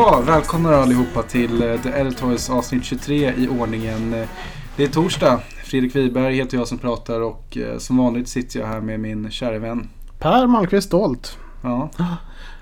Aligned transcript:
Ja, 0.00 0.22
välkomna 0.26 0.76
allihopa 0.76 1.22
till 1.22 1.62
eh, 1.62 1.80
The 1.82 1.88
Editors 1.88 2.50
avsnitt 2.50 2.84
23 2.84 3.32
i 3.36 3.48
ordningen. 3.48 4.14
Eh, 4.14 4.28
Det 4.76 4.84
är 4.84 4.88
torsdag. 4.88 5.40
Fredrik 5.64 5.96
Wiberg 5.96 6.34
heter 6.36 6.56
jag 6.56 6.68
som 6.68 6.78
pratar 6.78 7.20
och 7.20 7.56
eh, 7.56 7.78
som 7.78 7.96
vanligt 7.96 8.28
sitter 8.28 8.60
jag 8.60 8.66
här 8.66 8.80
med 8.80 9.00
min 9.00 9.30
kära 9.30 9.58
vän. 9.58 9.88
Per 10.18 10.46
Malmqvist 10.46 10.86
Stolt. 10.86 11.38
Ja, 11.62 11.90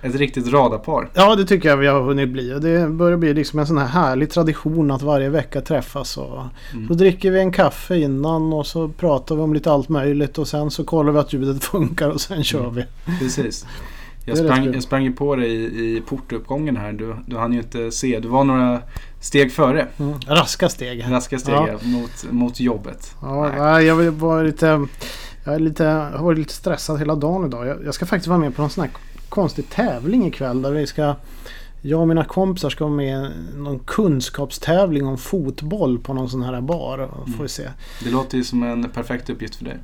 ett 0.03 0.15
riktigt 0.15 0.53
radarpar. 0.53 1.09
Ja, 1.15 1.37
det 1.37 1.45
tycker 1.45 1.69
jag 1.69 1.77
vi 1.77 1.87
har 1.87 2.01
hunnit 2.03 2.29
bli. 2.29 2.49
Det 2.51 2.89
börjar 2.89 3.17
bli 3.17 3.35
liksom 3.35 3.59
en 3.59 3.67
sån 3.67 3.79
här 3.79 3.87
härlig 3.87 4.31
tradition 4.31 4.91
att 4.91 5.03
varje 5.03 5.29
vecka 5.29 5.61
träffas. 5.61 6.17
Och 6.17 6.43
Mm. 6.73 6.87
Då 6.89 6.95
dricker 6.95 7.31
vi 7.31 7.41
en 7.41 7.53
kaffe 7.53 7.97
innan 7.97 8.53
och 8.53 8.67
så 8.67 8.89
pratar 8.89 9.35
vi 9.37 9.43
om 9.43 9.55
lite 9.55 9.73
allt 9.73 9.89
möjligt. 9.89 10.39
Och 10.39 10.49
sen 10.49 10.71
så 10.71 10.85
kollar 10.85 11.13
vi 11.13 11.19
att 11.19 11.33
ljudet 11.33 11.65
funkar 11.73 12.11
och 12.11 12.21
sen 12.21 12.45
kör 12.45 12.71
vi. 12.71 12.85
Precis. 13.19 13.67
Jag 14.29 14.39
sprang, 14.39 14.73
jag 14.75 14.83
sprang 14.83 15.03
ju 15.05 15.13
på 15.13 15.37
dig 15.37 15.51
i, 15.51 15.97
i 15.97 16.03
portuppgången 16.09 16.77
här. 16.77 16.93
Du, 16.93 17.17
du 17.27 17.37
hann 17.37 17.53
ju 17.53 17.59
inte 17.59 17.91
se. 17.91 18.21
Du 18.21 18.29
var 18.29 18.45
några 18.45 18.83
steg 19.21 19.53
före. 19.53 19.87
Mm. 19.99 20.19
Raska 20.27 20.69
steg. 20.69 21.05
Raska 21.09 21.39
steg 21.39 21.55
Ja. 21.55 21.79
mot, 21.83 22.27
mot 22.31 22.61
jobbet. 22.61 23.15
Ja, 23.23 23.53
Nej. 23.59 23.85
jag 23.85 24.11
var 24.11 24.45
lite... 24.45 24.87
Jag, 25.45 25.55
är 25.55 25.59
lite, 25.59 25.85
jag 25.85 26.19
har 26.19 26.25
varit 26.25 26.39
lite 26.39 26.55
stressad 26.55 26.99
hela 26.99 27.15
dagen 27.15 27.47
idag. 27.47 27.67
Jag, 27.67 27.85
jag 27.85 27.95
ska 27.95 28.07
faktiskt 28.07 28.27
vara 28.29 28.39
med 28.39 28.57
på 28.57 28.63
någon 28.63 28.71
sån 28.71 28.85
här 28.85 28.91
konstig 29.29 29.71
tävling 29.71 30.27
ikväll. 30.27 30.63
Där 30.63 30.71
vi 30.71 30.87
ska... 30.87 31.15
Jag 31.83 32.01
och 32.01 32.09
mina 32.09 32.25
kompisar 32.25 32.71
ska 32.71 32.85
vara 32.85 32.95
med 32.95 33.27
i 33.55 33.59
någon 33.59 33.79
kunskapstävling 33.79 35.07
om 35.07 35.19
fotboll 35.19 35.99
på 35.99 36.15
någon 36.15 36.31
sån 36.31 36.43
här 36.43 36.61
bar. 36.61 37.11
Får 37.37 37.43
vi 37.43 37.49
se. 37.49 37.69
Det 38.05 38.11
låter 38.11 38.39
ju 38.39 38.45
som 38.45 38.63
en 38.63 38.91
perfekt 38.91 39.31
uppgift 39.31 39.55
för 39.55 39.65
dig. 39.65 39.79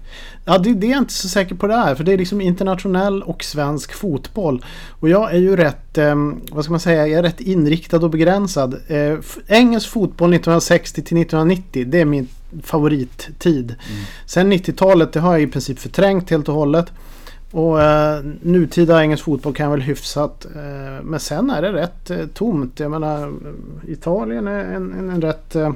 Ja, 0.45 0.59
det, 0.59 0.75
det 0.75 0.87
är 0.87 0.91
jag 0.91 0.99
inte 0.99 1.13
så 1.13 1.29
säker 1.29 1.55
på 1.55 1.67
det 1.67 1.77
här. 1.77 1.95
För 1.95 2.05
det 2.05 2.13
är 2.13 2.19
liksom 2.19 2.41
internationell 2.41 3.23
och 3.23 3.45
svensk 3.45 3.93
fotboll. 3.93 4.65
Och 5.01 5.09
jag 5.09 5.35
är 5.35 5.39
ju 5.39 5.57
rätt, 5.57 5.99
eh, 5.99 6.15
vad 6.51 6.65
ska 6.65 6.71
man 6.71 6.81
säga, 6.81 7.07
jag 7.07 7.19
är 7.19 7.23
rätt 7.23 7.41
inriktad 7.41 7.97
och 7.97 8.11
begränsad. 8.11 8.75
Eh, 8.87 9.19
engelsk 9.47 9.89
fotboll 9.89 10.31
1960 10.31 10.95
till 10.95 11.17
1990, 11.17 11.85
det 11.89 12.01
är 12.01 12.05
min 12.05 12.29
favorittid. 12.63 13.65
Mm. 13.65 14.05
Sen 14.27 14.53
90-talet, 14.53 15.13
det 15.13 15.21
har 15.21 15.33
jag 15.33 15.43
i 15.43 15.47
princip 15.47 15.79
förträngt 15.79 16.31
helt 16.31 16.49
och 16.49 16.55
hållet. 16.55 16.93
Och 17.53 17.83
eh, 17.83 18.25
nutida 18.43 19.03
engelsk 19.03 19.25
fotboll 19.25 19.55
kan 19.55 19.65
jag 19.65 19.71
väl 19.71 19.81
hyfsat. 19.81 20.47
Eh, 20.55 21.03
men 21.03 21.21
sen 21.21 21.51
är 21.51 21.63
det 21.63 21.73
rätt 21.73 22.11
eh, 22.11 22.27
tomt. 22.27 22.81
Jag 22.81 22.91
menar, 22.91 23.23
eh, 23.23 23.93
Italien 23.93 24.49
är 24.49 24.65
en, 24.65 24.93
en, 24.93 25.11
en 25.11 25.23
rätt... 25.23 25.57
Eh, 25.57 25.73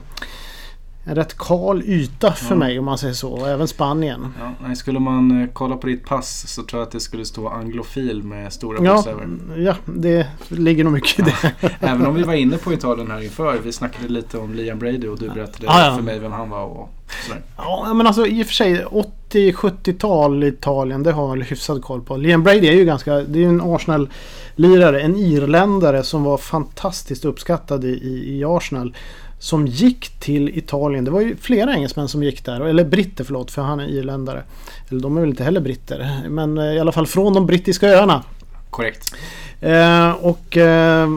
en 1.09 1.15
rätt 1.15 1.39
kal 1.39 1.83
yta 1.87 2.33
för 2.33 2.55
Ja. 2.55 2.59
mig 2.59 2.79
om 2.79 2.85
man 2.85 2.99
säger 2.99 3.15
så. 3.15 3.33
Och 3.33 3.49
även 3.49 3.69
Spanien. 3.69 4.27
Ja, 4.41 4.53
nej, 4.67 4.77
skulle 4.77 5.01
man 5.01 5.43
eh, 5.43 5.49
kolla 5.53 5.77
på 5.77 5.87
ditt 5.87 6.05
pass 6.07 6.45
så 6.49 6.63
tror 6.63 6.81
jag 6.81 6.87
att 6.87 6.93
det 6.93 7.01
skulle 7.01 7.25
stå 7.25 7.49
anglofil 7.49 8.23
med 8.23 8.53
stora 8.53 8.79
Ja, 8.85 8.95
bokstäver. 8.95 9.29
ja, 9.57 9.75
det 9.85 10.27
ligger 10.49 10.85
nog 10.85 10.93
mycket 10.93 11.19
i 11.19 11.23
det. 11.23 11.53
Även 11.81 12.07
om 12.07 12.15
vi 12.15 12.23
var 12.23 12.35
inne 12.35 12.57
på 12.57 12.73
Italien 12.73 13.11
här 13.11 13.21
inför. 13.25 13.59
Vi 13.65 13.73
snackade 13.73 14.09
lite 14.09 14.39
om 14.39 14.55
Liam 14.55 14.79
Brady 14.79 15.09
och 15.09 15.19
du 15.19 15.29
berättade 15.29 15.67
Ja, 15.67 15.87
ja. 15.87 15.95
för 15.97 16.03
mig 16.03 16.19
vem 16.19 16.33
han 16.33 16.51
var 16.51 16.65
och 16.65 16.89
sådär. 17.27 17.43
Ja, 17.57 17.93
men 17.95 18.07
alltså 18.07 18.27
i 18.27 18.43
och 18.43 18.47
för 18.47 18.55
sig 18.55 18.85
80-70-tal 19.31 20.45
Italien, 20.45 21.03
det 21.03 21.13
har 21.13 21.23
jag 21.23 21.31
väl 21.31 21.43
hyfsad 21.43 21.83
koll 21.83 22.03
på. 22.03 22.17
Liam 22.17 22.43
Brady 22.43 22.67
är 22.69 22.73
ju 22.73 22.85
ganska, 22.85 23.15
det 23.15 23.39
är 23.39 23.43
ju 23.43 23.49
en 23.49 23.61
Arsenal-lirare, 23.61 25.01
en 25.01 25.17
irländare 25.17 26.03
som 26.03 26.23
var 26.25 26.37
fantastiskt 26.39 27.25
uppskattad 27.25 27.85
i, 27.85 27.89
i, 27.89 28.39
i 28.39 28.45
Arsenal. 28.45 28.95
Som 29.39 29.67
gick 29.67 30.09
till 30.21 30.59
Italien. 30.59 31.05
Det 31.05 31.11
var 31.11 31.21
ju 31.21 31.37
flera 31.37 31.75
engelsmän 31.75 32.09
som 32.09 32.23
gick 32.23 32.45
där. 32.45 32.61
Eller 32.61 32.85
britter 32.85 33.25
förlåt, 33.25 33.51
för 33.51 33.63
han 33.63 33.81
är 33.81 33.89
irländare. 33.89 34.43
Eller 34.89 35.01
de 35.01 35.17
är 35.17 35.21
väl 35.21 35.31
inte 35.31 35.45
heller 35.45 35.61
britter. 35.61 36.21
Men 36.29 36.59
eh, 36.59 36.65
i 36.65 36.81
alla 36.81 36.93
fall 36.93 37.07
från 37.07 37.35
de 37.35 37.47
brittiska 37.47 37.89
öarna. 37.89 38.23
Korrekt. 38.71 39.15
Eh, 39.61 40.11
och 40.11 40.57
eh, 40.57 41.09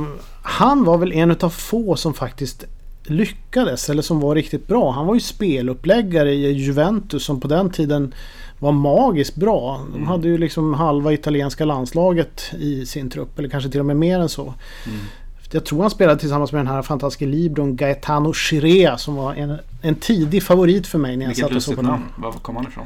han 0.42 0.84
var 0.84 0.98
väl 0.98 1.14
en 1.14 1.32
utav 1.32 1.50
få 1.50 1.96
som 1.96 2.14
faktiskt 2.14 2.66
lyckades 3.04 3.90
eller 3.90 4.02
som 4.02 4.20
var 4.20 4.36
riktigt 4.36 4.68
bra. 4.68 4.92
Han 4.92 5.08
var 5.08 5.14
ju 5.14 5.20
speluppläggare 5.20 6.34
i 6.34 6.52
Juventus 6.52 7.24
som 7.24 7.40
på 7.40 7.48
den 7.48 7.70
tiden 7.70 8.14
var 8.60 8.72
magiskt 8.72 9.36
bra. 9.36 9.82
De 9.94 10.08
hade 10.08 10.28
ju 10.28 10.38
liksom 10.38 10.74
halva 10.74 11.14
italienska 11.14 11.66
landslaget 11.66 12.52
i 12.60 12.86
sin 12.86 13.10
trupp 13.10 13.40
eller 13.40 13.50
kanske 13.50 13.70
till 13.70 13.80
och 13.80 13.86
med 13.86 13.96
mer 13.96 14.20
än 14.20 14.30
så. 14.30 14.42
Mm. 14.42 15.00
Jag 15.52 15.66
tror 15.66 15.82
han 15.82 15.90
spelade 15.90 16.20
tillsammans 16.20 16.52
med 16.52 16.60
den 16.60 16.68
här 16.68 16.82
fantastiska 16.82 17.26
libron 17.26 17.76
Gaetano 17.76 18.34
Chirea 18.34 18.98
som 18.98 19.16
var 19.16 19.34
en, 19.34 19.58
en 19.82 19.96
tidig 19.96 20.44
favorit 20.44 20.88
för 20.88 20.98
mig 20.98 21.18
när 21.18 21.26
jag 21.26 21.30
Vilket 21.30 21.46
satt 21.48 21.56
och 21.56 21.64
såg 21.64 21.76
på 21.76 21.82
namn. 21.82 22.04
Var 22.18 22.32
kom 22.32 22.56
han 22.56 22.68
ifrån? 22.68 22.86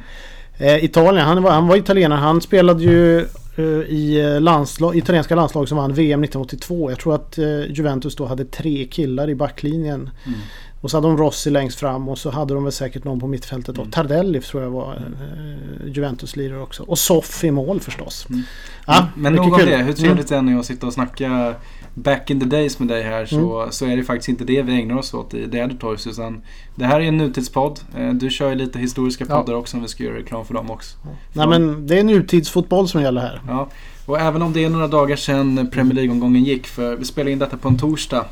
Eh, 0.58 0.84
Italien, 0.84 1.26
han 1.26 1.44
var, 1.44 1.52
han 1.52 1.68
var 1.68 1.76
italienare. 1.76 2.20
Han 2.20 2.42
spelade 2.42 2.84
ju 2.84 3.20
eh, 3.56 3.64
i 3.90 4.38
landslag, 4.40 4.96
italienska 4.96 5.36
landslag 5.36 5.68
som 5.70 5.78
vann 5.78 5.94
VM 5.94 6.24
1982. 6.24 6.92
Jag 6.92 7.00
tror 7.00 7.16
att 7.16 7.38
eh, 7.38 7.46
Juventus 7.70 8.16
då 8.16 8.26
hade 8.26 8.46
tre 8.46 8.86
killar 8.86 9.30
i 9.30 9.36
backlinjen. 9.36 10.10
Mm. 10.26 10.40
Och 10.82 10.92
så 10.92 10.98
hade 10.98 11.08
de 11.08 11.18
Rossi 11.18 11.50
längst 11.50 11.80
fram 11.80 12.10
och 12.10 12.18
så 12.18 12.30
hade 12.30 12.54
de 12.54 12.64
väl 12.64 12.74
säkert 12.74 13.04
någon 13.04 13.20
på 13.20 13.28
mittfältet. 13.28 13.78
Mm. 13.78 13.92
Tardelli 13.92 14.42
tror 14.42 14.64
jag 14.64 14.70
var 14.70 14.94
eh, 14.94 15.88
Juventus-lirare 15.88 16.62
också. 16.62 16.84
Och 16.84 17.00
Soff 17.00 17.44
i 17.44 17.52
mål 17.52 17.80
förstås. 17.80 18.26
Mm. 18.30 18.42
Ja, 18.88 19.08
Men 19.16 19.34
nog 19.34 19.54
om 19.54 19.60
det. 19.60 19.66
Hur 19.66 19.74
Mm. 19.82 19.94
trevligt 19.96 20.28
det 20.28 20.38
än 20.38 20.50
är 20.50 20.60
att 20.60 20.66
sitta 20.66 20.88
och 20.88 20.94
snacka 20.94 21.56
back 21.94 22.30
in 22.30 22.40
the 22.40 22.46
days 22.46 22.80
med 22.80 22.88
dig 22.88 23.04
här 23.04 23.26
så, 23.26 23.68
så 23.72 23.86
är 23.86 23.98
det 23.98 24.04
faktiskt 24.04 24.30
inte 24.30 24.44
det 24.44 24.62
vi 24.62 24.74
ägnar 24.82 24.98
oss 24.98 25.14
åt 25.14 25.34
i 25.34 25.50
The 25.52 25.58
Editors. 25.58 26.08
Utan 26.08 26.42
det 26.76 26.86
här 26.86 27.00
är 27.00 27.04
en 27.06 27.18
nutidspodd. 27.18 27.80
Eh, 27.98 28.10
Du 28.10 28.30
kör 28.30 28.50
ju 28.50 28.56
lite 28.56 28.80
historiska 28.80 29.26
Ja. 29.30 29.38
poddar 29.40 29.54
också 29.54 29.78
om 29.78 29.84
vi 29.84 29.90
ska 29.90 30.04
göra 30.04 30.16
reklam 30.16 30.46
för 30.46 30.54
dem 30.54 30.72
också. 30.72 30.98
Nej 31.34 31.48
men 31.48 31.88
det 31.88 32.00
är 32.00 32.04
nutidsfotboll 32.04 32.88
som 32.88 33.02
gäller 33.02 33.22
här. 33.22 33.42
Ja, 33.48 33.68
och 34.06 34.20
även 34.20 34.42
om 34.42 34.54
det 34.54 34.64
är 34.64 34.70
några 34.70 34.88
dagar 34.88 35.16
sedan 35.16 35.70
Premier 35.72 35.94
League-omgången 35.96 36.44
gick, 36.44 36.68
för 36.68 36.96
vi 36.96 37.06
spelar 37.06 37.32
in 37.32 37.40
detta 37.40 37.58
på 37.58 37.68
en 37.68 37.78
torsdag, 37.78 38.26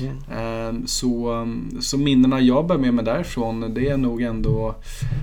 Mm. 0.00 0.16
eh, 0.80 0.86
så, 0.86 1.46
så 1.80 1.98
minnena 1.98 2.40
jag 2.40 2.66
bär 2.66 2.78
med 2.78 2.94
mig 2.94 3.04
därifrån, 3.04 3.74
det 3.74 3.88
är 3.88 3.96
nog 3.96 4.22
ändå 4.22 4.74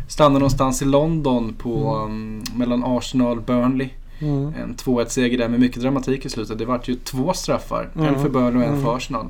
stanna 0.07 0.33
någonstans 0.33 0.81
i 0.81 0.85
London 0.85 1.53
på, 1.53 1.95
um, 2.05 2.43
mellan 2.55 2.83
Arsenal 2.83 3.37
och 3.37 3.43
Burnley. 3.43 3.89
Mm. 4.19 4.53
En 4.63 4.75
2-1 4.75 5.05
seger 5.07 5.37
där 5.37 5.47
med 5.47 5.59
mycket 5.59 5.81
dramatik 5.81 6.25
i 6.25 6.29
slutet. 6.29 6.57
Det 6.57 6.65
vart 6.65 6.87
ju 6.87 6.95
två 6.95 7.33
straffar, 7.33 7.89
en 7.95 8.01
Mm. 8.07 8.21
för 8.21 8.29
Burnley 8.29 8.57
och 8.57 8.63
en 8.63 8.69
Mm. 8.69 8.83
för 8.83 8.95
Arsenal. 8.97 9.25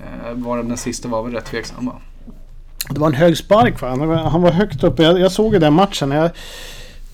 Eh, 0.00 0.32
varav 0.34 0.68
den 0.68 0.76
sista 0.76 1.08
var 1.08 1.22
väl 1.22 1.32
rätt 1.32 1.44
tveksam 1.46 1.86
va? 1.86 1.92
Det 2.90 3.00
var 3.00 3.06
en 3.06 3.14
hög 3.14 3.36
spark 3.36 3.80
va? 3.80 3.88
Han 3.88 4.08
var, 4.08 4.16
han 4.16 4.42
var 4.42 4.50
högt 4.50 4.84
uppe. 4.84 5.02
Jag, 5.02 5.20
jag 5.20 5.32
såg 5.32 5.52
ju 5.52 5.58
den 5.58 5.72
matchen. 5.72 6.10
Jag 6.10 6.30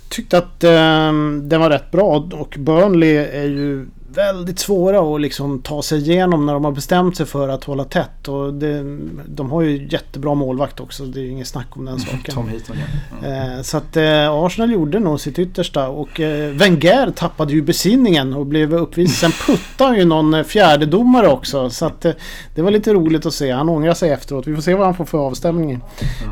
tyckte 0.09 0.39
att 0.39 0.65
eh, 0.65 1.13
den 1.43 1.61
var 1.61 1.71
rätt 1.71 1.91
bra. 1.91 2.29
Och 2.33 2.55
Burnley 2.59 3.17
är 3.17 3.45
ju 3.45 3.87
väldigt 4.15 4.59
svåra 4.59 5.15
att 5.15 5.21
liksom 5.21 5.59
ta 5.63 5.83
sig 5.83 5.99
igenom 5.99 6.47
när 6.47 6.53
de 6.53 6.65
har 6.65 6.73
bestämt 6.73 7.17
sig 7.17 7.27
för 7.27 7.49
att 7.49 7.65
hålla 7.65 7.85
tätt. 7.85 8.29
Och 8.29 8.55
det, 8.55 8.99
de 9.27 9.51
har 9.51 9.63
ju 9.63 9.89
jättebra 9.91 10.35
målvakt 10.35 10.81
också. 10.81 11.05
Det 11.05 11.21
är 11.21 11.23
ju 11.23 11.31
inget 11.31 11.47
snack 11.47 11.67
om 11.77 11.85
den 11.85 11.99
saken. 11.99 12.35
Tom 12.35 12.49
Heaton 12.49 12.77
ja. 13.23 13.29
Eh, 13.29 13.63
Så 13.63 13.77
att 13.77 13.97
eh, 13.97 14.31
Arsenal 14.31 14.73
gjorde 14.73 14.99
nog 14.99 15.21
sitt 15.21 15.39
yttersta 15.39 15.89
och 15.89 16.21
eh, 16.21 16.51
Wenger 16.51 17.11
tappade 17.11 17.53
ju 17.53 17.63
besinningen 17.63 18.35
och 18.35 18.47
blev 18.47 18.75
uppvisad. 18.75 19.15
Sen 19.15 19.57
puttade 19.57 19.97
ju 19.97 20.05
någon 20.05 20.45
fjärdedomare 20.45 21.29
också. 21.29 21.71
Så 21.71 21.87
att 21.87 22.07
det 22.55 22.63
var 22.63 22.71
lite 22.71 22.93
roligt 22.93 23.27
att 23.27 23.35
se. 23.35 23.51
Han 23.51 23.69
ångrar 23.69 23.95
sig 23.95 24.11
efteråt. 24.11 24.47
Vi 24.47 24.55
får 24.55 24.63
se 24.63 24.75
vad 24.75 24.87
han 24.87 24.95
får 24.95 25.05
för 25.05 25.19
avstämning. 25.19 25.81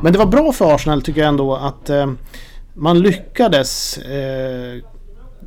Men 0.02 0.12
det 0.12 0.18
var 0.18 0.26
bra 0.26 0.52
för 0.52 0.74
Arsenal 0.74 1.02
tycker 1.02 1.20
jag 1.20 1.28
ändå 1.28 1.54
att 1.54 1.90
man 2.74 3.00
lyckades 3.00 3.98
eh, 3.98 4.82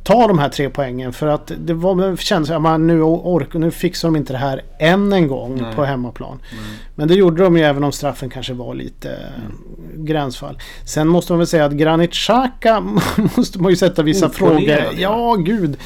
ta 0.06 0.26
de 0.26 0.38
här 0.38 0.48
tre 0.48 0.70
poängen. 0.70 1.12
För 1.12 1.26
att 1.26 1.52
det 1.58 1.74
var, 1.74 2.16
kändes 2.16 2.50
att 2.50 2.62
man 2.62 2.86
nu, 2.86 3.02
ork, 3.02 3.54
nu 3.54 3.70
fixar 3.70 4.08
de 4.08 4.16
inte 4.16 4.32
det 4.32 4.38
här 4.38 4.62
än 4.78 5.12
en 5.12 5.28
gång 5.28 5.58
Nej. 5.62 5.74
på 5.74 5.84
hemmaplan. 5.84 6.38
Mm. 6.52 6.64
Men 6.94 7.08
det 7.08 7.14
gjorde 7.14 7.42
de 7.44 7.56
ju 7.56 7.62
även 7.62 7.84
om 7.84 7.92
straffen 7.92 8.30
kanske 8.30 8.52
var 8.52 8.74
lite 8.74 9.10
eh, 9.10 10.02
gränsfall. 10.02 10.58
Sen 10.84 11.08
måste 11.08 11.32
man 11.32 11.38
väl 11.38 11.46
säga 11.46 11.64
att 11.64 11.72
Granit 11.72 12.12
Xhaka 12.12 12.80
måste 13.36 13.58
man 13.62 13.70
ju 13.70 13.76
sätta 13.76 14.02
vissa 14.02 14.30
frågor. 14.30 14.78
ja. 14.96 15.34
Gud. 15.34 15.76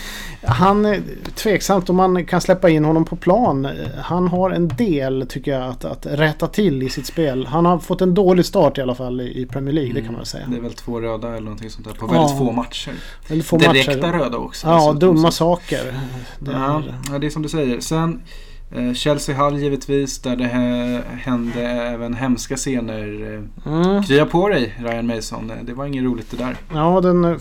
Han 0.44 0.84
är 0.84 1.02
tveksamt 1.34 1.90
om 1.90 1.96
man 1.96 2.26
kan 2.26 2.40
släppa 2.40 2.68
in 2.68 2.84
honom 2.84 3.04
på 3.04 3.16
plan. 3.16 3.68
Han 4.02 4.28
har 4.28 4.50
en 4.50 4.68
del 4.68 5.26
tycker 5.28 5.52
jag 5.52 5.62
att, 5.62 5.84
att 5.84 6.06
rätta 6.06 6.46
till 6.46 6.82
i 6.82 6.88
sitt 6.88 7.06
spel. 7.06 7.46
Han 7.46 7.66
har 7.66 7.78
fått 7.78 8.00
en 8.00 8.14
dålig 8.14 8.44
start 8.44 8.78
i 8.78 8.80
alla 8.80 8.94
fall 8.94 9.20
i 9.20 9.46
Premier 9.50 9.74
League, 9.74 9.92
det 9.92 10.00
kan 10.00 10.12
man 10.12 10.16
väl 10.16 10.26
säga. 10.26 10.46
Det 10.46 10.56
är 10.56 10.60
väl 10.60 10.72
två 10.72 11.00
röda 11.00 11.28
eller 11.28 11.40
någonting 11.40 11.70
sånt 11.70 11.86
där 11.86 11.94
på 11.94 12.06
Ja. 12.06 12.12
väldigt 12.20 12.38
få 12.38 12.52
matcher. 12.52 12.92
Eller 13.28 13.42
få 13.42 13.56
Direkta 13.56 13.96
matcher. 13.96 14.09
Röda 14.12 14.36
också. 14.38 14.66
Ja, 14.66 14.74
dessutom, 14.74 14.98
dumma 14.98 15.30
saker. 15.30 15.92
Det 16.38 16.52
Ja, 16.52 16.82
ja, 17.12 17.18
det 17.18 17.26
är 17.26 17.30
som 17.30 17.42
du 17.42 17.48
säger. 17.48 17.80
Sen 17.80 18.22
eh, 18.70 18.92
Chelsea 18.92 19.36
Hall 19.36 19.58
givetvis, 19.58 20.18
där 20.18 20.36
det 20.36 20.44
hä- 20.44 21.02
hände 21.20 21.60
även 21.66 22.14
hemska 22.14 22.56
scener. 22.56 23.32
Eh, 23.64 23.72
mm. 23.72 24.02
Krya 24.02 24.26
på 24.26 24.48
dig 24.48 24.74
Ryan 24.78 25.06
Mason, 25.06 25.50
Eh, 25.50 25.56
det 25.64 25.74
var 25.74 25.86
inget 25.86 26.04
roligt 26.04 26.30
det 26.30 26.36
där. 26.36 26.56
Ja, 26.74 27.00
den 27.00 27.24
eh, 27.24 27.36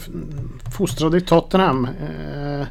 fostrade 0.77 1.17
i 1.17 1.21
Tottenham. 1.21 1.85
Eh, 1.85 2.67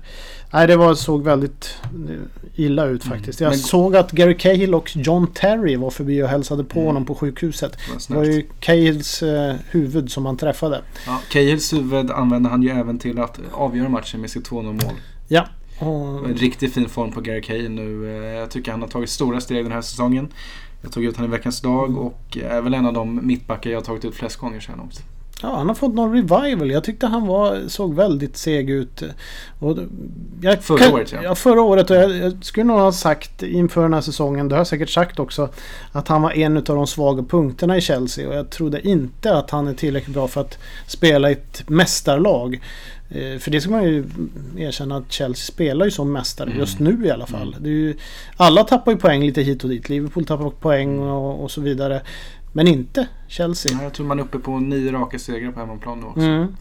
nej, 0.52 0.66
det 0.66 0.76
var, 0.76 0.94
såg 0.94 1.24
väldigt 1.24 1.76
eh, 2.08 2.16
illa 2.64 2.84
ut 2.86 3.04
faktiskt. 3.04 3.40
Jag 3.40 3.48
Mm. 3.48 3.58
Men- 3.58 3.66
såg 3.66 3.96
att 3.96 4.12
Gary 4.12 4.36
Cahill 4.36 4.74
och 4.74 4.96
John 4.96 5.26
Terry 5.34 5.76
var 5.76 5.90
förbi 5.90 6.22
och 6.22 6.28
hälsade 6.28 6.64
på 6.64 6.78
Mm. 6.78 6.86
honom 6.86 7.06
på 7.06 7.14
sjukhuset. 7.14 7.76
Det 8.08 8.14
var 8.14 8.24
ju 8.24 8.46
Cahills 8.60 9.22
eh, 9.22 9.54
huvud 9.70 10.10
som 10.10 10.26
han 10.26 10.36
träffade. 10.36 10.82
Ja, 11.06 11.20
Cahills 11.30 11.72
huvud 11.72 12.10
använde 12.10 12.48
han 12.48 12.62
ju 12.62 12.68
även 12.70 12.98
till 12.98 13.18
att 13.20 13.40
avgöra 13.52 13.88
matchen 13.88 14.20
med 14.20 14.30
sitt 14.30 14.48
2-0 14.50 14.62
mål. 14.72 14.94
Ja. 15.28 15.46
Och, 15.78 16.28
En 16.28 16.34
riktigt 16.36 16.74
fin 16.74 16.88
form 16.88 17.12
på 17.12 17.20
Gary 17.20 17.42
Cahill 17.42 17.70
nu. 17.70 18.10
Eh, 18.16 18.24
Jag 18.38 18.50
tycker 18.50 18.70
han 18.70 18.80
har 18.82 18.88
tagit 18.88 19.10
stora 19.10 19.40
steg 19.40 19.64
den 19.64 19.72
här 19.72 19.82
säsongen. 19.82 20.28
Jag 20.82 20.92
tog 20.92 21.04
ut 21.04 21.16
honom 21.16 21.30
i 21.32 21.36
veckans 21.36 21.60
dag 21.60 21.88
Mm. 21.88 21.98
och 21.98 22.38
är 22.50 22.60
väl 22.60 22.74
en 22.74 22.86
av 22.86 22.92
de 22.92 23.26
mittbackar 23.26 23.70
jag 23.70 23.78
har 23.78 23.84
tagit 23.84 24.04
ut 24.04 24.14
flest 24.14 24.36
gånger 24.36 24.60
så 24.60 24.70
här 24.70 24.78
långt. 24.78 25.02
Ja, 25.42 25.56
han 25.56 25.68
har 25.68 25.74
fått 25.74 25.94
någon 25.94 26.12
revival. 26.12 26.70
Jag 26.70 26.84
tyckte 26.84 27.06
han 27.06 27.26
var, 27.26 27.68
såg 27.68 27.94
väldigt 27.94 28.36
seg 28.36 28.70
ut. 28.70 29.02
Och 29.58 29.78
jag, 30.40 30.62
Förra 30.64 30.78
kan- 30.78 30.92
året, 30.94 31.12
ja. 31.12 31.18
ja. 31.22 31.34
förra 31.34 31.62
året. 31.62 31.90
Och 31.90 31.96
jag, 31.96 32.10
jag 32.16 32.44
skulle 32.44 32.64
nog 32.64 32.78
ha 32.78 32.92
sagt 32.92 33.42
inför 33.42 33.82
den 33.82 33.94
här 33.94 34.00
säsongen, 34.00 34.48
det 34.48 34.54
har 34.54 34.60
jag 34.60 34.66
säkert 34.66 34.90
sagt 34.90 35.18
också, 35.18 35.48
att 35.92 36.08
han 36.08 36.22
var 36.22 36.30
en 36.32 36.56
av 36.56 36.62
de 36.62 36.86
svaga 36.86 37.22
punkterna 37.22 37.76
i 37.76 37.80
Chelsea. 37.80 38.28
Och 38.28 38.34
jag 38.34 38.50
trodde 38.50 38.88
inte 38.88 39.34
att 39.36 39.50
han 39.50 39.68
är 39.68 39.74
tillräckligt 39.74 40.14
bra 40.14 40.28
för 40.28 40.40
att 40.40 40.58
spela 40.86 41.30
i 41.30 41.32
ett 41.32 41.68
mästarlag. 41.68 42.60
Eh, 43.10 43.38
För 43.38 43.50
det 43.50 43.60
ska 43.60 43.70
man 43.70 43.84
ju 43.84 44.04
erkänna 44.56 44.96
att 44.96 45.12
Chelsea 45.12 45.52
spelar 45.52 45.84
ju 45.84 45.90
som 45.90 46.12
mästare 46.12 46.46
Mm. 46.48 46.60
just 46.60 46.78
nu 46.78 47.06
i 47.06 47.10
alla 47.10 47.26
fall. 47.26 47.56
Det 47.60 47.68
är 47.68 47.72
ju, 47.72 47.96
alla 48.36 48.64
tappar 48.64 48.92
ju 48.92 48.98
poäng 48.98 49.22
lite 49.26 49.42
hit 49.42 49.64
och 49.64 49.70
dit. 49.70 49.88
Liverpool 49.88 50.24
tappar 50.26 50.50
poäng 50.50 50.98
och, 50.98 51.44
och 51.44 51.50
så 51.50 51.60
vidare. 51.60 52.00
Men 52.58 52.68
inte 52.68 53.08
Chelsea. 53.28 53.72
Ja, 53.72 53.82
Jag 53.82 53.92
tror 53.92 54.06
man 54.06 54.18
är 54.18 54.22
uppe 54.22 54.38
på 54.38 54.58
nio 54.58 54.92
raka 54.92 55.18
segrar 55.18 55.52
på 55.52 55.60
hemmaplan 55.60 56.00
nu 56.00 56.06
också. 56.06 56.20
Mm. 56.20 56.56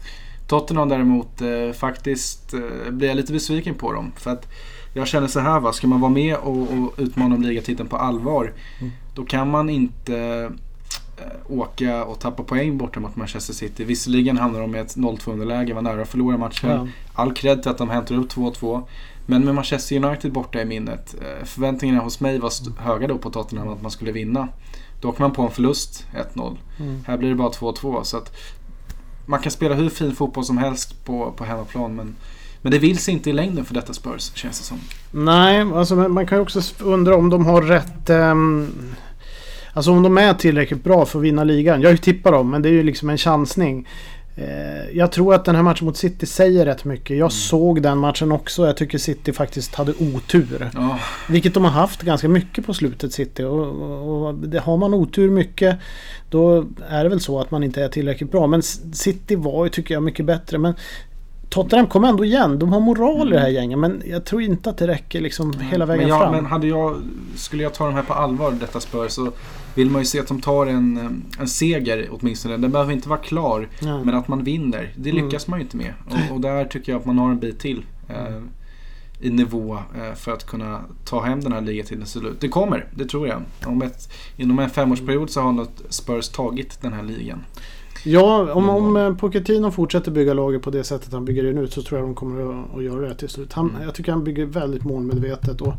Tottenham 0.46 0.88
däremot 0.88 1.40
eh, 1.40 1.72
faktiskt 1.72 2.54
eh, 2.54 2.90
blir 2.90 3.08
jag 3.08 3.16
lite 3.16 3.32
besviken 3.32 3.74
på 3.74 3.92
dem. 3.92 4.12
För 4.16 4.30
att 4.30 4.48
jag 4.94 5.06
känner 5.06 5.26
så 5.26 5.40
här 5.40 5.60
va, 5.60 5.72
ska 5.72 5.86
man 5.86 6.00
vara 6.00 6.10
med 6.10 6.36
och, 6.36 6.58
och 6.62 6.94
utmana 6.96 7.34
om 7.34 7.42
ligatiteln 7.42 7.88
på 7.88 7.96
allvar. 7.96 8.52
Mm. 8.80 8.92
Då 9.14 9.24
kan 9.24 9.50
man 9.50 9.70
inte 9.70 10.16
eh, 11.16 11.58
åka 11.58 12.04
och 12.04 12.20
tappa 12.20 12.42
poäng 12.42 12.78
borta 12.78 13.00
mot 13.00 13.16
Manchester 13.16 13.54
City. 13.54 13.84
Visserligen 13.84 14.38
hamnar 14.38 14.60
de 14.60 14.74
i 14.74 14.78
ett 14.78 14.96
0-2 14.96 15.32
underläge, 15.32 15.74
var 15.74 15.82
nära 15.82 16.02
att 16.02 16.08
förlora 16.08 16.36
matchen. 16.38 16.70
Ja. 16.70 16.88
All 17.12 17.32
cred 17.32 17.62
till 17.62 17.70
att 17.70 17.78
de 17.78 17.90
hämtar 17.90 18.14
upp 18.14 18.30
2-2. 18.30 18.82
Men 19.26 19.44
med 19.44 19.54
Manchester 19.54 20.04
United 20.04 20.32
borta 20.32 20.60
i 20.60 20.64
minnet. 20.64 21.14
eh, 21.20 21.44
Förväntningarna 21.44 22.00
hos 22.00 22.20
mig 22.20 22.38
var 22.38 22.80
höga 22.80 23.06
då 23.08 23.18
på 23.18 23.30
Tottenham 23.30 23.68
att 23.68 23.82
man 23.82 23.90
skulle 23.90 24.12
vinna. 24.12 24.48
Då 25.00 25.08
åker 25.08 25.20
man 25.20 25.32
på 25.32 25.42
en 25.42 25.50
förlust, 25.50 26.06
1-0. 26.34 26.56
Mm. 26.78 27.04
Här 27.06 27.16
blir 27.16 27.28
det 27.28 27.34
bara 27.34 27.50
2-2. 27.50 28.02
Så 28.02 28.16
att 28.16 28.36
man 29.26 29.40
kan 29.40 29.52
spela 29.52 29.74
hur 29.74 29.88
fin 29.88 30.14
fotboll 30.14 30.44
som 30.44 30.58
helst 30.58 31.04
på, 31.04 31.32
på 31.36 31.44
hemmaplan. 31.44 31.94
Men, 31.94 32.16
men 32.62 32.72
det 32.72 32.78
vill 32.78 32.98
sig 32.98 33.14
inte 33.14 33.30
i 33.30 33.32
längden 33.32 33.64
för 33.64 33.74
detta 33.74 33.92
Spurs, 33.92 34.32
känns 34.34 34.58
det 34.58 34.64
som. 34.64 34.78
Nej, 35.10 35.60
alltså 35.60 35.96
man 35.96 36.26
kan 36.26 36.38
ju 36.38 36.42
också 36.42 36.60
undra 36.84 37.16
om 37.16 37.30
de 37.30 37.46
har 37.46 37.62
rätt... 37.62 38.10
ehm, 38.10 38.72
alltså 39.72 39.90
om 39.90 40.02
de 40.02 40.18
är 40.18 40.34
tillräckligt 40.34 40.84
bra 40.84 41.06
för 41.06 41.18
att 41.18 41.24
vinna 41.24 41.44
ligan. 41.44 41.80
Jag 41.80 42.02
tippar 42.02 42.32
dem, 42.32 42.50
men 42.50 42.62
det 42.62 42.68
är 42.68 42.72
ju 42.72 42.82
liksom 42.82 43.10
en 43.10 43.18
chansning. 43.18 43.88
Eh, 44.40 44.96
jag 44.96 45.12
tror 45.12 45.34
att 45.34 45.44
den 45.44 45.54
här 45.56 45.62
matchen 45.62 45.86
mot 45.86 45.96
City 45.96 46.26
säger 46.26 46.64
rätt 46.64 46.84
mycket. 46.84 47.16
Jag 47.16 47.32
såg 47.32 47.82
den 47.82 47.98
matchen 47.98 48.32
också. 48.32 48.66
Jag 48.66 48.76
tycker 48.76 48.98
City 48.98 49.32
faktiskt 49.32 49.74
hade 49.74 49.92
otur. 49.92 50.70
Ja, 50.74 50.98
Vilket 51.28 51.54
de 51.54 51.64
har 51.64 51.70
haft 51.70 52.02
ganska 52.02 52.28
mycket 52.28 52.66
på 52.66 52.74
slutet 52.74 53.12
City. 53.12 53.42
Och, 53.42 53.66
och, 53.66 54.26
och 54.26 54.34
det, 54.34 54.58
har 54.58 54.76
man 54.76 54.94
otur 54.94 55.30
mycket 55.30 55.78
då 56.30 56.64
är 56.88 57.02
det 57.04 57.08
väl 57.10 57.20
så 57.20 57.40
att 57.40 57.50
man 57.50 57.64
inte 57.64 57.82
är 57.82 57.88
tillräckligt 57.88 58.30
bra. 58.30 58.46
Men 58.46 58.62
City 58.62 59.36
var 59.36 59.64
ju 59.64 59.70
tycker 59.70 59.94
jag 59.94 60.02
mycket 60.02 60.26
bättre. 60.26 60.58
Men 60.58 60.74
Tottenham 61.48 61.86
kom 61.86 62.04
ändå 62.04 62.24
igen. 62.24 62.58
De 62.58 62.72
har 62.72 62.80
moral 62.80 63.28
i 63.28 63.32
det 63.32 63.40
här 63.40 63.48
gänget. 63.48 63.78
Men 63.78 64.02
jag 64.06 64.24
tror 64.24 64.42
inte 64.42 64.70
att 64.70 64.78
det 64.78 64.86
räcker 64.86 65.20
liksom 65.20 65.52
hela 65.60 65.86
vägen 65.86 66.00
men 66.00 66.08
jag, 66.08 66.20
fram. 66.20 66.32
Men 66.32 66.46
hade 66.46 66.66
jag, 66.66 66.96
skulle 67.36 67.62
jag 67.62 67.74
ta 67.74 67.84
de 67.86 67.94
här 67.94 68.02
på 68.02 68.12
allvar, 68.14 68.52
detta 68.60 68.80
Spurs, 68.80 69.12
så 69.12 69.30
vill 69.74 69.90
man 69.90 70.00
ju 70.02 70.06
se 70.06 70.20
att 70.20 70.28
de 70.28 70.40
tar 70.40 70.66
en, 70.66 71.22
en 71.40 71.48
seger 71.48 72.08
åtminstone. 72.10 72.56
Den 72.56 72.70
behöver 72.72 72.92
inte 72.92 73.08
vara 73.08 73.18
klar, 73.20 73.68
Ja. 73.80 74.04
men 74.04 74.14
att 74.14 74.28
man 74.28 74.44
vinner. 74.44 74.92
Det 74.96 75.10
Mm. 75.10 75.24
lyckas 75.24 75.46
man 75.48 75.58
ju 75.58 75.62
inte 75.64 75.76
med. 75.76 75.94
Och, 76.06 76.34
och 76.34 76.40
där 76.40 76.64
tycker 76.64 76.92
jag 76.92 76.98
att 77.00 77.06
man 77.06 77.18
har 77.18 77.30
en 77.30 77.38
bit 77.38 77.58
till. 77.58 77.84
Eh, 78.08 78.38
i 79.20 79.30
nivå 79.30 79.78
eh, 79.96 80.14
för 80.14 80.32
att 80.32 80.46
kunna 80.46 80.80
ta 81.04 81.20
hem 81.24 81.40
den 81.40 81.52
här 81.52 81.60
ligatiteln 81.60 82.02
till 82.02 82.10
slut. 82.10 82.40
Det 82.40 82.48
kommer, 82.48 82.86
det 82.94 83.04
tror 83.04 83.28
jag. 83.28 83.42
Om 83.66 83.82
ett, 83.82 84.12
inom 84.36 84.58
en 84.58 84.70
femårsperiod 84.70 85.30
så 85.30 85.40
har 85.40 85.52
något 85.52 85.82
Spurs 85.88 86.28
tagit 86.28 86.82
den 86.82 86.92
här 86.92 87.02
ligan. 87.02 87.44
Ja, 88.12 88.52
om, 88.52 88.68
om 88.68 88.96
eh, 88.96 89.14
Pochettino 89.14 89.70
fortsätter 89.70 90.10
bygga 90.10 90.34
laget 90.34 90.62
på 90.62 90.70
det 90.70 90.84
sättet 90.84 91.12
han 91.12 91.24
bygger 91.24 91.42
det 91.42 91.52
nu 91.52 91.66
så 91.66 91.82
tror 91.82 92.00
jag 92.00 92.08
de 92.08 92.14
kommer 92.14 92.50
att, 92.60 92.74
att 92.76 92.84
göra 92.84 93.00
det 93.08 93.14
till 93.14 93.28
slut. 93.28 93.52
Han, 93.52 93.70
Mm. 93.70 93.82
Jag 93.82 93.94
tycker 93.94 94.12
han 94.12 94.24
bygger 94.24 94.46
väldigt 94.46 94.84
målmedvetet. 94.84 95.60
Och 95.60 95.72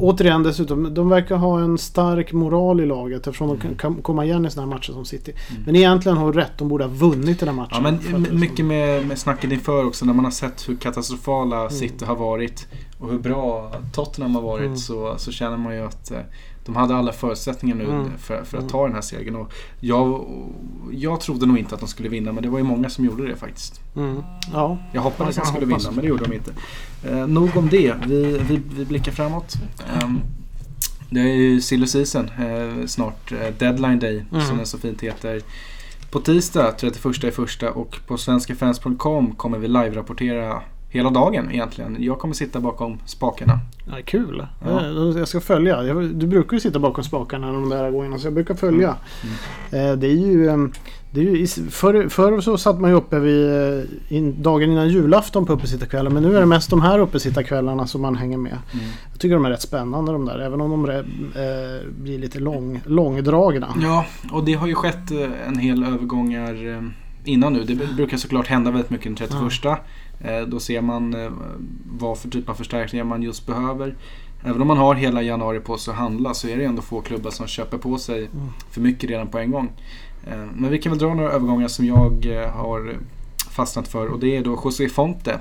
återigen 0.00 0.42
dessutom, 0.42 0.94
de 0.94 1.08
verkar 1.08 1.36
ha 1.36 1.60
en 1.60 1.78
stark 1.78 2.32
moral 2.32 2.80
i 2.80 2.86
laget 2.86 3.26
eftersom 3.26 3.48
de 3.48 3.58
kan, 3.58 3.74
kan 3.76 3.94
komma 4.02 4.24
igen 4.24 4.46
i 4.46 4.50
sådana 4.50 4.70
här 4.72 4.76
matcher 4.78 4.92
som 4.92 5.04
City. 5.04 5.32
Mm. 5.50 5.62
Men 5.66 5.76
egentligen 5.76 6.18
har 6.18 6.32
rätt, 6.32 6.52
de 6.58 6.68
borde 6.68 6.84
ha 6.84 6.90
vunnit 6.90 7.40
den 7.40 7.48
här 7.48 7.56
matchen. 7.56 7.70
Ja, 7.72 7.80
men 7.80 7.98
För 7.98 8.16
att 8.16 8.22
det 8.24 8.28
är 8.30 8.32
m- 8.32 8.40
mycket 8.40 8.64
med, 8.64 9.06
med 9.06 9.18
snacket 9.18 9.52
inför 9.52 9.86
också 9.86 10.04
när 10.04 10.12
man 10.14 10.24
har 10.24 10.32
sett 10.32 10.68
hur 10.68 10.76
katastrofala 10.76 11.56
Mm. 11.58 11.70
City 11.70 12.04
har 12.04 12.16
varit 12.16 12.66
och 12.98 13.10
hur 13.10 13.18
bra 13.18 13.72
Tottenham 13.92 14.34
har 14.34 14.42
varit 14.42 14.64
Mm. 14.66 14.76
så, 14.76 15.14
så 15.16 15.32
känner 15.32 15.56
man 15.56 15.74
ju 15.74 15.80
att 15.84 16.10
eh, 16.10 16.18
de 16.68 16.76
hade 16.76 16.96
alla 16.96 17.12
förutsättningar 17.12 17.76
nu 17.76 17.84
Mm. 17.84 18.10
för, 18.18 18.44
för 18.44 18.58
att 18.58 18.62
Mm. 18.62 18.68
ta 18.68 18.84
den 18.86 18.94
här 18.94 19.00
segern. 19.00 19.36
Och 19.36 19.52
jag, 19.80 20.26
jag 20.92 21.20
trodde 21.20 21.46
nog 21.46 21.58
inte 21.58 21.74
att 21.74 21.80
de 21.80 21.88
skulle 21.88 22.08
vinna 22.08 22.32
men 22.32 22.42
det 22.42 22.48
var 22.48 22.58
ju 22.58 22.64
många 22.64 22.88
som 22.90 23.04
gjorde 23.04 23.28
det 23.28 23.36
faktiskt. 23.36 23.80
Mm. 23.96 24.22
Ja. 24.52 24.78
Jag 24.92 25.00
hoppades 25.00 25.38
att 25.38 25.44
de 25.44 25.50
skulle 25.52 25.66
hoppas. 25.66 25.82
vinna 25.84 25.92
men 25.94 26.02
det 26.02 26.08
gjorde 26.08 26.24
de 26.24 26.32
inte. 26.32 26.52
Eh, 27.04 27.26
nog 27.26 27.56
om 27.56 27.68
det, 27.68 27.94
vi, 28.06 28.38
vi, 28.48 28.60
vi 28.76 28.84
blickar 28.84 29.12
framåt. 29.12 29.54
Ehm, 30.02 30.20
det 31.10 31.20
är 31.20 31.34
ju 31.34 31.60
silly 31.60 31.86
season 31.86 32.24
eh, 32.38 32.86
snart, 32.86 33.32
eh, 33.32 33.54
deadline 33.58 33.98
day 33.98 34.24
Mm. 34.32 34.44
som 34.46 34.56
den 34.56 34.66
så 34.66 34.78
fint 34.78 35.00
heter. 35.00 35.40
På 36.10 36.20
tisdag 36.20 36.72
31 36.78 37.24
i 37.24 37.30
första 37.30 37.70
och 37.72 37.96
på 38.06 38.16
svenskafans.com 38.18 39.34
kommer 39.34 39.58
vi 39.58 39.68
live-rapportera 39.68 40.60
hela 40.90 41.10
dagen 41.10 41.50
egentligen. 41.52 41.96
Jag 42.00 42.18
kommer 42.18 42.34
sitta 42.34 42.60
bakom 42.60 42.98
spakarna. 43.04 43.58
Ja, 43.86 43.94
kul. 44.04 44.46
Ja. 44.64 44.80
Eh, 44.80 45.18
Jag 45.18 45.28
ska 45.28 45.40
följa. 45.40 45.82
Du 45.94 46.26
brukar 46.26 46.54
ju 46.54 46.60
sitta 46.60 46.78
bakom 46.78 47.04
spakarna 47.04 47.52
de 47.52 47.68
där 47.68 47.90
gångerna 47.90 48.18
så 48.18 48.26
jag 48.26 48.34
brukar 48.34 48.54
följa. 48.54 48.96
Mm. 49.72 49.90
Eh, 49.90 49.96
Det 49.98 50.06
är 50.06 50.12
ju... 50.14 50.48
ehm, 50.48 50.72
Det 51.10 51.20
är 51.20 51.24
ju 51.24 51.46
förr, 51.46 52.08
förr 52.08 52.40
så 52.40 52.58
satt 52.58 52.80
man 52.80 52.90
ju 52.90 52.96
uppe 52.96 53.18
vid 53.18 53.50
eh, 54.10 54.22
dagen 54.38 54.70
innan 54.70 54.88
julafton 54.88 55.46
på 55.46 55.52
uppesittarkvällen. 55.52 56.14
Men 56.14 56.22
nu 56.22 56.36
är 56.36 56.40
det 56.40 56.46
mest 56.46 56.70
de 56.70 56.82
här 56.82 56.98
uppesittarkvällarna 56.98 57.86
som 57.86 58.02
man 58.02 58.16
hänger 58.16 58.38
med. 58.38 58.58
Mm. 58.72 58.84
Jag 59.12 59.20
tycker 59.20 59.34
de 59.34 59.44
är 59.44 59.50
rätt 59.50 59.62
spännande 59.62 60.12
de 60.12 60.24
där. 60.24 60.38
Även 60.38 60.60
om 60.60 60.70
de 60.70 60.84
är, 60.84 60.98
eh, 60.98 61.90
blir 62.02 62.18
lite 62.18 62.38
lång, 62.40 62.80
långdragna. 62.86 63.68
Ja, 63.82 64.04
och 64.32 64.44
det 64.44 64.54
har 64.54 64.66
ju 64.66 64.74
skett 64.74 65.10
en 65.46 65.58
hel 65.58 65.84
övergångar 65.84 66.66
eh, 66.76 66.82
innan 67.24 67.52
nu. 67.52 67.64
Det 67.64 67.74
brukar 67.96 68.16
såklart 68.16 68.46
hända 68.46 68.70
väldigt 68.70 68.90
mycket 68.90 69.04
den 69.06 69.14
31. 69.16 69.64
Eh, 69.64 69.76
Då 70.48 70.60
ser 70.60 70.80
man 70.80 71.14
eh, 71.14 71.30
vad 71.98 72.18
för 72.18 72.28
typ 72.28 72.48
av 72.48 72.54
förstärkningar 72.54 73.04
man 73.04 73.22
just 73.22 73.46
behöver. 73.46 73.94
Även 74.44 74.60
om 74.62 74.68
man 74.68 74.78
har 74.78 74.94
hela 74.94 75.22
januari 75.22 75.60
på 75.60 75.78
sig 75.78 75.92
att 75.92 75.98
handla 75.98 76.34
så 76.34 76.48
är 76.48 76.56
det 76.56 76.64
ändå 76.64 76.82
få 76.82 77.00
klubbar 77.00 77.30
som 77.30 77.46
köper 77.46 77.78
på 77.78 77.98
sig 77.98 78.18
Mm. 78.18 78.48
för 78.70 78.80
mycket 78.80 79.10
redan 79.10 79.28
på 79.28 79.38
en 79.38 79.50
gång. 79.50 79.72
Eh, 80.26 80.44
Men 80.54 80.70
vi 80.70 80.78
kan 80.78 80.92
väl 80.92 80.98
dra 80.98 81.14
några 81.14 81.30
övergångar 81.32 81.68
som 81.68 81.86
jag 81.86 82.26
eh, 82.26 82.50
har 82.50 82.96
fastnat 83.50 83.88
för 83.88 84.06
och 84.06 84.18
det 84.18 84.36
är 84.36 84.44
då 84.44 84.60
José 84.64 84.88
Fonte, 84.88 85.40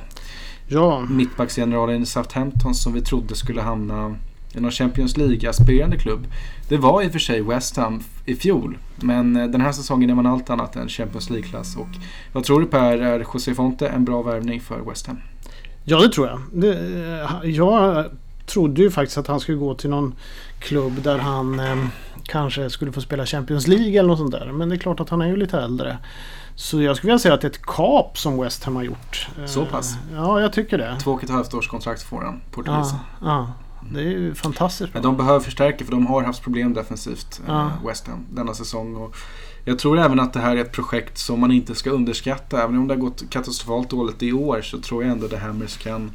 Ja, 0.70 1.06
mittbacksgeneralen 1.10 2.02
i 2.02 2.06
Southampton 2.06 2.76
som 2.76 2.94
vi 2.94 3.02
trodde 3.02 3.36
skulle 3.36 3.62
hamna 3.62 4.16
i 4.58 4.60
någon 4.60 4.72
Champions 4.72 5.18
League-aspirerande 5.18 5.98
klubb. 5.98 6.28
Det 6.70 6.78
var 6.78 7.02
i 7.02 7.08
och 7.08 7.12
för 7.12 7.20
sig 7.20 7.42
West 7.42 7.78
Ham 7.78 8.04
i 8.26 8.36
fjol, 8.36 8.78
men 8.96 9.36
eh, 9.36 9.48
den 9.48 9.62
här 9.62 9.72
säsongen 9.72 10.10
är 10.10 10.16
man 10.16 10.26
allt 10.26 10.50
annat 10.50 10.76
än 10.76 10.88
Champions 10.90 11.30
League-klass. 11.30 11.76
Och 11.78 11.88
vad 12.34 12.44
tror 12.44 12.60
du 12.60 12.66
Per, 12.66 12.98
är 12.98 13.20
José 13.34 13.54
Fonte 13.54 13.88
en 13.88 14.06
bra 14.06 14.22
värvning 14.22 14.62
för 14.62 14.80
West 14.90 15.08
Ham? 15.08 15.18
ja 15.84 16.00
det 16.00 16.10
tror 16.10 16.28
jag. 16.28 16.40
Det, 16.54 16.72
eh, 17.44 17.50
jag 17.50 18.06
trodde 18.46 18.82
ju 18.82 18.92
faktiskt 18.92 19.18
att 19.18 19.28
han 19.28 19.40
skulle 19.40 19.58
gå 19.58 19.76
till 19.76 19.90
någon 19.90 20.16
klubb 20.60 21.02
där 21.04 21.18
han 21.18 21.60
eh, 21.60 21.76
kanske 22.24 22.70
skulle 22.70 22.92
få 22.92 23.02
spela 23.02 23.26
Champions 23.26 23.68
League 23.68 24.00
eller 24.00 24.08
något 24.08 24.18
sånt 24.20 24.32
där. 24.32 24.52
Men 24.52 24.70
det 24.70 24.76
är 24.76 24.80
klart 24.80 25.00
att 25.00 25.10
han 25.10 25.22
är 25.22 25.28
ju 25.28 25.36
lite 25.36 25.60
äldre. 25.60 25.98
Så 26.56 26.82
jag 26.82 26.98
skulle 26.98 27.12
vilja 27.12 27.20
säga 27.20 27.34
att 27.34 27.42
det 27.42 27.48
är 27.48 27.52
ett 27.52 27.66
kap 27.66 28.18
som 28.18 28.42
West 28.42 28.64
Ham 28.64 28.76
har 28.76 28.84
gjort. 28.84 29.28
Eh, 29.40 29.46
Så 29.46 29.66
pass? 29.66 29.96
Ja, 30.16 30.42
jag 30.42 30.54
tycker 30.54 30.78
det. 30.78 30.98
Två 31.04 31.12
och 31.12 31.24
ett 31.24 31.30
halvt 31.30 31.54
års 31.54 31.68
kontrakt 31.68 32.02
får 32.04 32.22
han, 32.22 32.34
Ja, 32.34 32.40
portugisen. 32.52 32.98
ja. 33.22 33.54
Det 33.94 34.00
är 34.00 34.04
ju 34.10 34.34
fantastiskt 34.36 34.94
bra. 34.94 35.02
De 35.02 35.18
behöver 35.18 35.40
förstärka 35.40 35.86
för 35.86 35.92
de 35.92 36.08
har 36.08 36.24
haft 36.24 36.44
problem 36.44 36.74
defensivt, 36.74 37.42
eh, 37.48 37.54
Ja. 37.54 37.72
West 37.88 38.08
Ham, 38.08 38.26
denna 38.30 38.54
säsong. 38.54 38.96
Och 38.96 39.16
jag 39.66 39.80
tror 39.80 40.00
även 40.00 40.20
att 40.20 40.34
det 40.34 40.40
här 40.40 40.56
är 40.56 40.62
ett 40.62 40.72
projekt 40.72 41.18
som 41.18 41.40
man 41.40 41.52
inte 41.52 41.76
ska 41.76 41.90
underskatta. 41.90 42.64
Även 42.64 42.78
om 42.78 42.88
det 42.88 42.94
har 42.94 43.02
gått 43.02 43.30
katastrofalt 43.30 43.90
dåligt 43.90 44.24
i 44.24 44.34
år 44.34 44.62
så 44.62 44.80
tror 44.80 45.04
jag 45.04 45.12
ändå 45.12 45.28
det 45.28 45.38
Hammers 45.38 45.78
kan, 45.78 46.12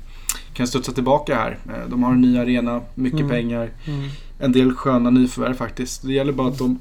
kan 0.54 0.66
studsa 0.66 0.92
tillbaka 0.92 1.34
här. 1.34 1.58
Eh, 1.66 1.88
De 1.90 2.02
har 2.02 2.12
en 2.12 2.20
ny 2.20 2.38
arena, 2.38 2.80
mycket 2.94 3.20
Mm. 3.20 3.30
pengar, 3.30 3.70
Mm. 3.86 4.08
en 4.38 4.52
del 4.52 4.74
sköna 4.74 5.10
nyförvärv 5.10 5.54
faktiskt. 5.54 6.02
Det 6.02 6.12
gäller 6.12 6.32
bara 6.32 6.48
att 6.48 6.58
de 6.58 6.78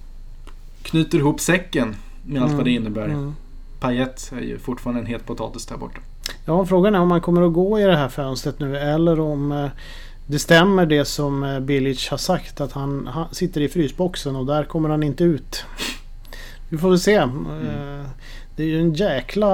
knyter 0.84 1.18
ihop 1.18 1.40
säcken 1.40 1.96
med 2.26 2.44
allt 2.44 2.54
vad 2.54 2.66
det 2.66 2.72
innebär. 2.72 3.06
Mm. 3.06 3.36
Payet 3.80 4.32
är 4.38 4.42
ju 4.42 4.60
fortfarande 4.60 5.02
en 5.02 5.08
het 5.08 5.26
potatis 5.26 5.66
där 5.66 5.78
borta. 5.78 6.00
Ja, 6.46 6.66
frågan 6.66 6.96
är 6.96 7.00
om 7.00 7.08
man 7.08 7.22
kommer 7.22 7.42
att 7.42 7.54
gå 7.54 7.80
i 7.80 7.84
det 7.84 7.96
här 7.98 8.10
fönstret 8.10 8.60
nu 8.60 8.78
eller 8.78 9.20
om 9.20 9.52
eh, 9.52 9.66
det 10.32 10.40
stämmer 10.40 10.86
det 10.86 11.06
som 11.06 11.44
eh, 11.44 11.60
Bilic 11.60 12.10
har 12.10 12.18
sagt 12.18 12.62
att 12.62 12.72
han, 12.72 13.08
han 13.08 13.34
sitter 13.34 13.62
i 13.62 13.70
frysboxen 13.70 14.36
och 14.36 14.46
där 14.46 14.64
kommer 14.64 14.90
han 14.90 15.04
inte 15.04 15.24
ut. 15.24 15.66
Vi 16.70 16.78
får 16.78 16.90
väl 16.90 17.00
se. 17.00 17.14
Eh, 17.16 17.30
Det 18.56 18.64
är 18.64 18.68
ju 18.68 18.80
en 18.80 18.94
jäkla 18.94 19.50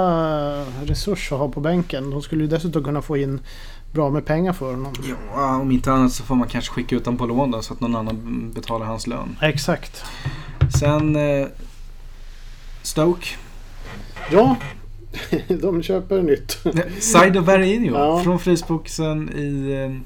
resurs 0.86 1.32
att 1.32 1.40
ha 1.40 1.50
på 1.50 1.60
bänken. 1.60 2.10
De 2.10 2.22
skulle 2.22 2.44
ju 2.44 2.50
dessutom 2.50 2.84
kunna 2.84 3.02
få 3.02 3.18
in 3.18 3.40
bra 3.94 4.10
med 4.10 4.26
pengar 4.26 4.54
för 4.54 4.72
honom. 4.72 4.94
Ja, 5.34 5.56
om 5.62 5.72
inte 5.72 5.92
annat 5.92 6.12
så 6.14 6.24
får 6.24 6.36
man 6.36 6.48
kanske 6.48 6.72
skicka 6.74 6.96
ut 6.96 7.06
honom 7.06 7.18
på 7.18 7.26
lån 7.26 7.52
då, 7.52 7.62
så 7.62 7.74
att 7.74 7.80
någon 7.80 7.96
annan 7.96 8.52
betalar 8.56 8.86
hans 8.86 9.08
lön. 9.08 9.36
Exakt. 9.42 10.04
Sen 10.80 11.16
eh, 11.16 11.48
Stoke. 12.82 13.28
Ja, 14.32 14.56
de 15.62 15.84
köper 15.84 16.22
nytt. 16.22 16.58
Saido 17.00 17.42
Berginho 17.42 17.96
Ja. 17.98 18.24
från 18.24 18.40
Frysboxen 18.40 19.30
i, 19.30 20.02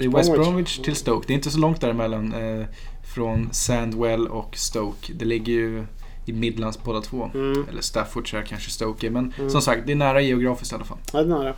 eh, 0.00 0.06
i 0.06 0.08
West. 0.16 0.32
Bromwich 0.32 0.78
till 0.78 0.96
Stoke. 0.96 1.24
Det 1.26 1.32
är 1.32 1.34
inte 1.34 1.50
så 1.50 1.58
långt 1.58 1.80
däremellan 1.80 2.32
eh, 2.34 2.66
från 3.14 3.48
Sandwell 3.52 4.26
och 4.26 4.56
Stoke. 4.56 5.12
Det 5.12 5.24
ligger 5.24 5.52
ju 5.52 5.84
i 6.26 6.32
Midlands 6.32 6.82
båda 6.84 7.00
två. 7.00 7.30
Mm. 7.34 7.64
Eller 7.68 7.82
Staffordshire 7.82 8.42
kanske 8.48 8.70
Stoke 8.70 9.06
är. 9.06 9.10
Men 9.10 9.32
Mm. 9.38 9.50
som 9.50 9.62
sagt, 9.62 9.82
det 9.86 9.92
är 9.92 9.96
nära 9.96 10.20
geografiskt 10.20 10.72
i 10.72 10.74
alla 10.74 10.84
fall. 10.84 10.98
Ja, 11.12 11.18
det 11.22 11.24
är 11.24 11.38
nära. 11.38 11.54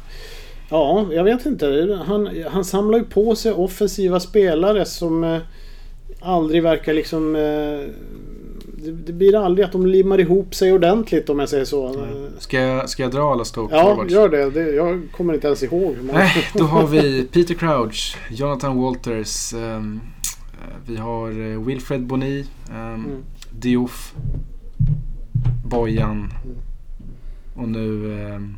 Ja, 0.71 1.07
jag 1.13 1.25
vet 1.25 1.47
inte. 1.47 1.99
Han, 2.07 2.31
han 2.51 2.65
samlar 2.65 2.99
ju 2.99 3.05
på 3.05 3.37
sig 3.37 3.53
offensiva 3.53 4.21
spelare 4.21 4.85
som 4.85 5.25
eh, 5.25 5.39
aldrig 6.21 6.63
verkar 6.63 6.93
liksom... 6.95 7.37
Eh, 7.37 7.95
det, 8.85 8.93
det 8.93 9.13
blir 9.13 9.45
aldrig 9.45 9.65
att 9.67 9.73
de 9.73 9.87
limmar 9.87 10.21
ihop 10.21 10.55
sig 10.55 10.73
ordentligt 10.73 11.29
om 11.31 11.39
jag 11.39 11.49
säger 11.49 11.65
så. 11.65 12.07
Ska 12.39 12.61
jag, 12.61 12.91
ska 12.91 13.03
jag 13.03 13.13
dra 13.13 13.33
alla 13.33 13.45
Stoke 13.45 13.75
Ja, 13.75 13.83
forwards? 13.85 14.13
gör 14.13 14.29
det. 14.29 14.51
det. 14.51 14.71
Jag 14.71 15.03
kommer 15.17 15.35
inte 15.35 15.47
ens 15.47 15.63
ihåg. 15.63 15.97
många- 16.03 16.19
Nej, 16.19 16.45
då 16.55 16.65
har 16.65 16.87
vi 16.87 17.25
Peter 17.33 17.55
Crouch, 17.55 18.17
Jonathan 18.31 18.77
Walters, 18.83 19.55
ehm, 19.55 20.01
eh, 20.53 20.77
vi 20.87 20.97
har 20.97 21.29
eh, 21.53 21.61
Wilfred 21.61 22.07
Boni, 22.07 22.45
um, 22.71 22.77
Mm. 22.77 23.05
Diouf, 23.61 24.15
Bojan 25.65 26.11
Mm. 26.45 26.57
och 27.57 27.69
nu 27.69 27.89
um, 28.35 28.57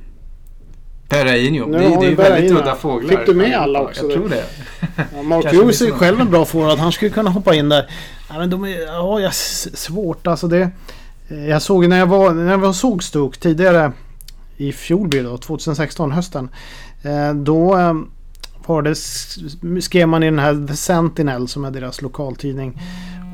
Perrainho. 1.08 1.66
Nu 1.66 1.78
Det, 1.78 1.88
det 1.88 2.06
är 2.06 2.10
ju 2.10 2.14
väldigt 2.14 2.50
udda 2.52 2.74
fåglar. 2.74 3.08
Fick 3.08 3.26
du 3.26 3.34
med 3.34 3.56
alla 3.58 3.80
också? 3.80 4.02
Jag 4.02 4.12
tror 4.12 4.28
det. 4.28 4.44
Ja, 5.14 5.22
Mark 5.22 5.52
Hughes 5.52 5.82
är 5.82 5.90
själv 5.90 6.20
en 6.20 6.30
bra 6.30 6.44
forward. 6.44 6.78
Han 6.78 6.92
skulle 6.92 7.10
kunna 7.10 7.30
hoppa 7.30 7.54
in 7.54 7.68
där. 7.68 7.90
Ja, 8.28 8.38
men 8.38 8.50
de 8.50 8.64
är, 8.64 8.80
ja, 8.86 9.20
jag, 9.20 9.34
svårt 9.34 10.26
alltså 10.26 10.48
det. 10.48 10.70
eh, 11.28 11.46
Jag 11.48 11.62
såg 11.62 11.88
när 11.88 11.98
jag 11.98 12.06
var, 12.06 12.32
när 12.32 12.58
jag 12.58 12.74
såg 12.74 13.02
Stoke 13.02 13.38
tidigare 13.40 13.92
i 14.56 14.72
fjol 14.72 15.10
då, 15.10 15.36
2016 15.38 16.12
hösten. 16.12 16.48
eh, 17.02 17.34
Då 17.34 17.78
eh, 17.78 17.94
var 18.66 18.82
det, 18.82 18.94
skrev 19.82 20.08
man 20.08 20.22
i 20.22 20.26
den 20.26 20.38
här 20.38 20.66
The 20.68 20.76
Sentinel 20.76 21.48
som 21.48 21.64
är 21.64 21.70
deras 21.70 22.02
lokaltidning. 22.02 22.80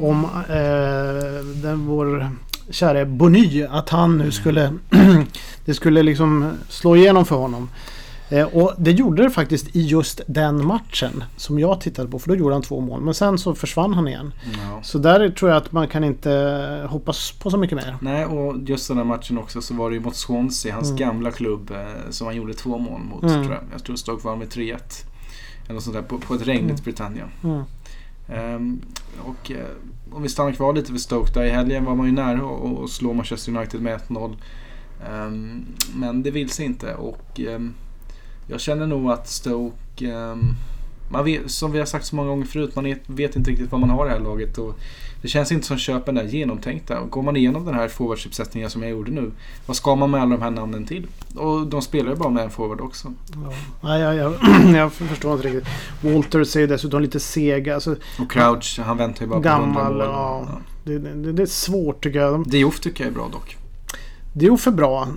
Om 0.00 0.24
eh, 0.48 1.44
den, 1.62 1.86
vår 1.86 2.30
käre 2.70 3.06
Bony. 3.06 3.64
Att 3.70 3.88
han 3.88 4.18
nu 4.18 4.30
skulle, 4.30 4.72
det 5.64 5.74
skulle 5.74 6.02
liksom 6.02 6.52
slå 6.68 6.96
igenom 6.96 7.24
för 7.26 7.36
honom. 7.36 7.68
Eh, 8.32 8.46
och 8.46 8.72
det 8.78 8.90
gjorde 8.90 9.22
det 9.22 9.30
faktiskt 9.30 9.76
i 9.76 9.82
just 9.86 10.20
den 10.26 10.66
matchen 10.66 11.24
som 11.36 11.58
jag 11.58 11.80
tittade 11.80 12.08
på. 12.08 12.18
För 12.18 12.28
då 12.28 12.34
gjorde 12.34 12.54
han 12.54 12.62
två 12.62 12.80
mål. 12.80 13.00
Men 13.00 13.14
sen 13.14 13.38
så 13.38 13.54
försvann 13.54 13.94
han 13.94 14.08
igen. 14.08 14.32
Ja. 14.52 14.82
Så 14.82 14.98
där 14.98 15.28
tror 15.30 15.50
jag 15.50 15.56
att 15.58 15.72
man 15.72 15.88
kan 15.88 16.04
inte 16.04 16.30
hoppas 16.90 17.32
på 17.32 17.50
så 17.50 17.56
mycket 17.56 17.76
mer. 17.76 17.96
Nej, 18.00 18.24
och 18.26 18.56
just 18.66 18.88
den 18.88 18.96
här 18.96 19.04
matchen 19.04 19.38
också 19.38 19.60
så 19.62 19.74
var 19.74 19.90
det 19.90 19.96
ju 19.96 20.02
mot 20.02 20.16
Swansea, 20.16 20.74
hans 20.74 20.88
Mm. 20.90 20.98
gamla 20.98 21.30
klubb, 21.30 21.70
eh, 21.70 22.10
som 22.10 22.26
han 22.26 22.36
gjorde 22.36 22.54
två 22.54 22.78
mål 22.78 23.00
mot. 23.00 23.22
Mm. 23.22 23.34
Tror 23.44 23.54
jag. 23.54 23.64
jag 23.72 23.84
tror 23.84 23.96
Stoke 23.96 24.26
vann 24.28 24.38
med 24.38 24.48
3-1. 24.48 25.04
Eller 25.64 25.74
något 25.74 25.82
sånt 25.84 25.96
där, 25.96 26.02
på, 26.02 26.18
på 26.18 26.34
ett 26.34 26.46
regnigt 26.46 26.70
Mm. 26.70 26.84
Britannia. 26.84 27.24
Mm. 27.44 27.62
Ehm, 28.32 28.80
och 29.18 29.50
eh, 29.50 29.66
om 30.12 30.22
vi 30.22 30.28
stannar 30.28 30.52
kvar 30.52 30.72
lite 30.72 30.92
vid 30.92 31.00
Stoke 31.00 31.32
där. 31.32 31.44
I 31.44 31.50
helgen 31.50 31.84
var 31.84 31.94
man 31.94 32.06
ju 32.06 32.12
nära 32.12 32.84
att 32.84 32.90
slå 32.90 33.12
Manchester 33.12 33.56
United 33.56 33.82
med 33.82 34.00
1-0. 34.08 34.36
Ehm, 35.08 35.66
men 35.94 36.22
det 36.22 36.30
vill 36.30 36.50
sig 36.50 36.66
inte 36.66 36.94
och 36.94 37.40
ehm, 37.40 37.74
jag 38.46 38.60
känner 38.60 38.86
nog 38.86 39.10
att 39.10 39.28
Stoke, 39.28 40.36
man 41.10 41.24
vet, 41.24 41.50
som 41.50 41.72
vi 41.72 41.78
har 41.78 41.86
sagt 41.86 42.06
så 42.06 42.16
många 42.16 42.28
gånger 42.28 42.46
förut, 42.46 42.76
man 42.76 42.94
vet- 43.06 43.36
inte 43.36 43.50
riktigt 43.50 43.72
vad 43.72 43.80
man 43.80 43.90
har 43.90 44.06
i 44.06 44.08
det 44.08 44.14
här 44.14 44.20
laget. 44.24 44.58
Och 44.58 44.78
det 45.22 45.28
känns 45.28 45.52
inte 45.52 45.66
som 45.66 45.78
köpen 45.78 46.16
är 46.18 46.24
genomtänkta. 46.24 47.00
Går 47.00 47.22
man 47.22 47.36
igenom 47.36 47.64
den 47.64 47.74
här 47.74 47.88
forwardsuppsättningen 47.88 48.70
som 48.70 48.82
jag 48.82 48.90
gjorde 48.90 49.10
nu, 49.10 49.30
vad 49.66 49.76
ska 49.76 49.94
man 49.94 50.10
med 50.10 50.20
alla 50.22 50.36
de 50.36 50.42
här 50.42 50.50
namnen 50.50 50.86
till? 50.86 51.06
Och 51.36 51.66
de 51.66 51.82
spelar 51.82 52.10
ju 52.10 52.16
bara 52.16 52.30
med 52.30 52.44
en 52.44 52.50
forward 52.50 52.80
också. 52.80 53.12
Ja. 53.32 53.52
Nej, 53.80 54.00
jag, 54.00 54.14
jag, 54.14 54.34
jag 54.76 54.92
förstår 54.92 55.34
inte 55.34 55.48
riktigt. 55.48 55.68
Walters 56.00 56.56
är 56.56 56.66
dessutom 56.66 57.02
lite 57.02 57.20
sega. 57.20 57.74
Alltså, 57.74 57.96
Och 58.18 58.30
Crouch, 58.32 58.80
han 58.84 58.96
väntar 58.96 59.22
ju 59.22 59.28
bara 59.28 59.40
på 59.40 59.48
100 59.48 59.66
Gammal, 59.66 59.92
mål. 59.92 60.02
ja. 60.06 60.48
det, 60.84 60.98
det, 60.98 61.32
det 61.32 61.42
är 61.42 61.46
svårt 61.46 62.02
tycker 62.02 62.18
jag. 62.18 62.48
Diouf 62.50 62.80
tycker 62.80 63.04
jag 63.04 63.10
är 63.10 63.14
bra 63.14 63.28
dock. 63.32 63.56
det 64.32 64.46
är 64.46 64.66
ju 64.66 64.70
bra. 64.72 65.08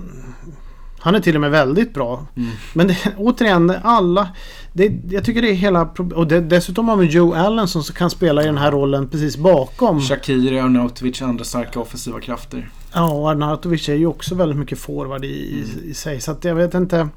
Han 1.03 1.15
är 1.15 1.19
till 1.19 1.35
och 1.35 1.41
med 1.41 1.51
väldigt 1.51 1.93
bra. 1.93 2.25
Mm. 2.35 2.49
Men 2.73 2.87
det, 2.87 2.97
återigen, 3.17 3.73
alla... 3.83 4.29
Det, 4.73 4.91
jag 5.09 5.23
tycker 5.23 5.41
det 5.41 5.49
är 5.49 5.53
hela... 5.53 5.89
Och 6.15 6.27
det, 6.27 6.41
dessutom 6.41 6.89
har 6.89 6.97
vi 6.97 7.05
Joe 7.05 7.33
Allen 7.33 7.67
som 7.67 7.83
kan 7.83 8.09
spela 8.09 8.43
i 8.43 8.45
den 8.45 8.57
här 8.57 8.71
rollen 8.71 9.07
precis 9.07 9.37
bakom. 9.37 10.01
Shakiri, 10.01 10.59
Arnautovic, 10.59 11.21
andra 11.21 11.43
starka 11.43 11.79
offensiva 11.79 12.19
krafter. 12.19 12.69
Ja, 12.93 13.11
och 13.11 13.31
Arnautovic 13.31 13.89
är 13.89 13.95
ju 13.95 14.05
också 14.05 14.35
väldigt 14.35 14.57
mycket 14.57 14.79
forward 14.79 15.25
i, 15.25 15.27
i, 15.27 15.65
i 15.89 15.93
sig. 15.93 16.21
Så 16.21 16.31
att 16.31 16.43
jag 16.43 16.55
vet 16.55 16.73
inte. 16.73 17.09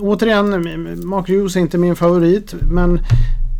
Återigen, 0.00 0.50
Mark 1.06 1.28
Hughes 1.28 1.56
är 1.56 1.60
inte 1.60 1.78
min 1.78 1.96
favorit. 1.96 2.54
Men 2.70 3.00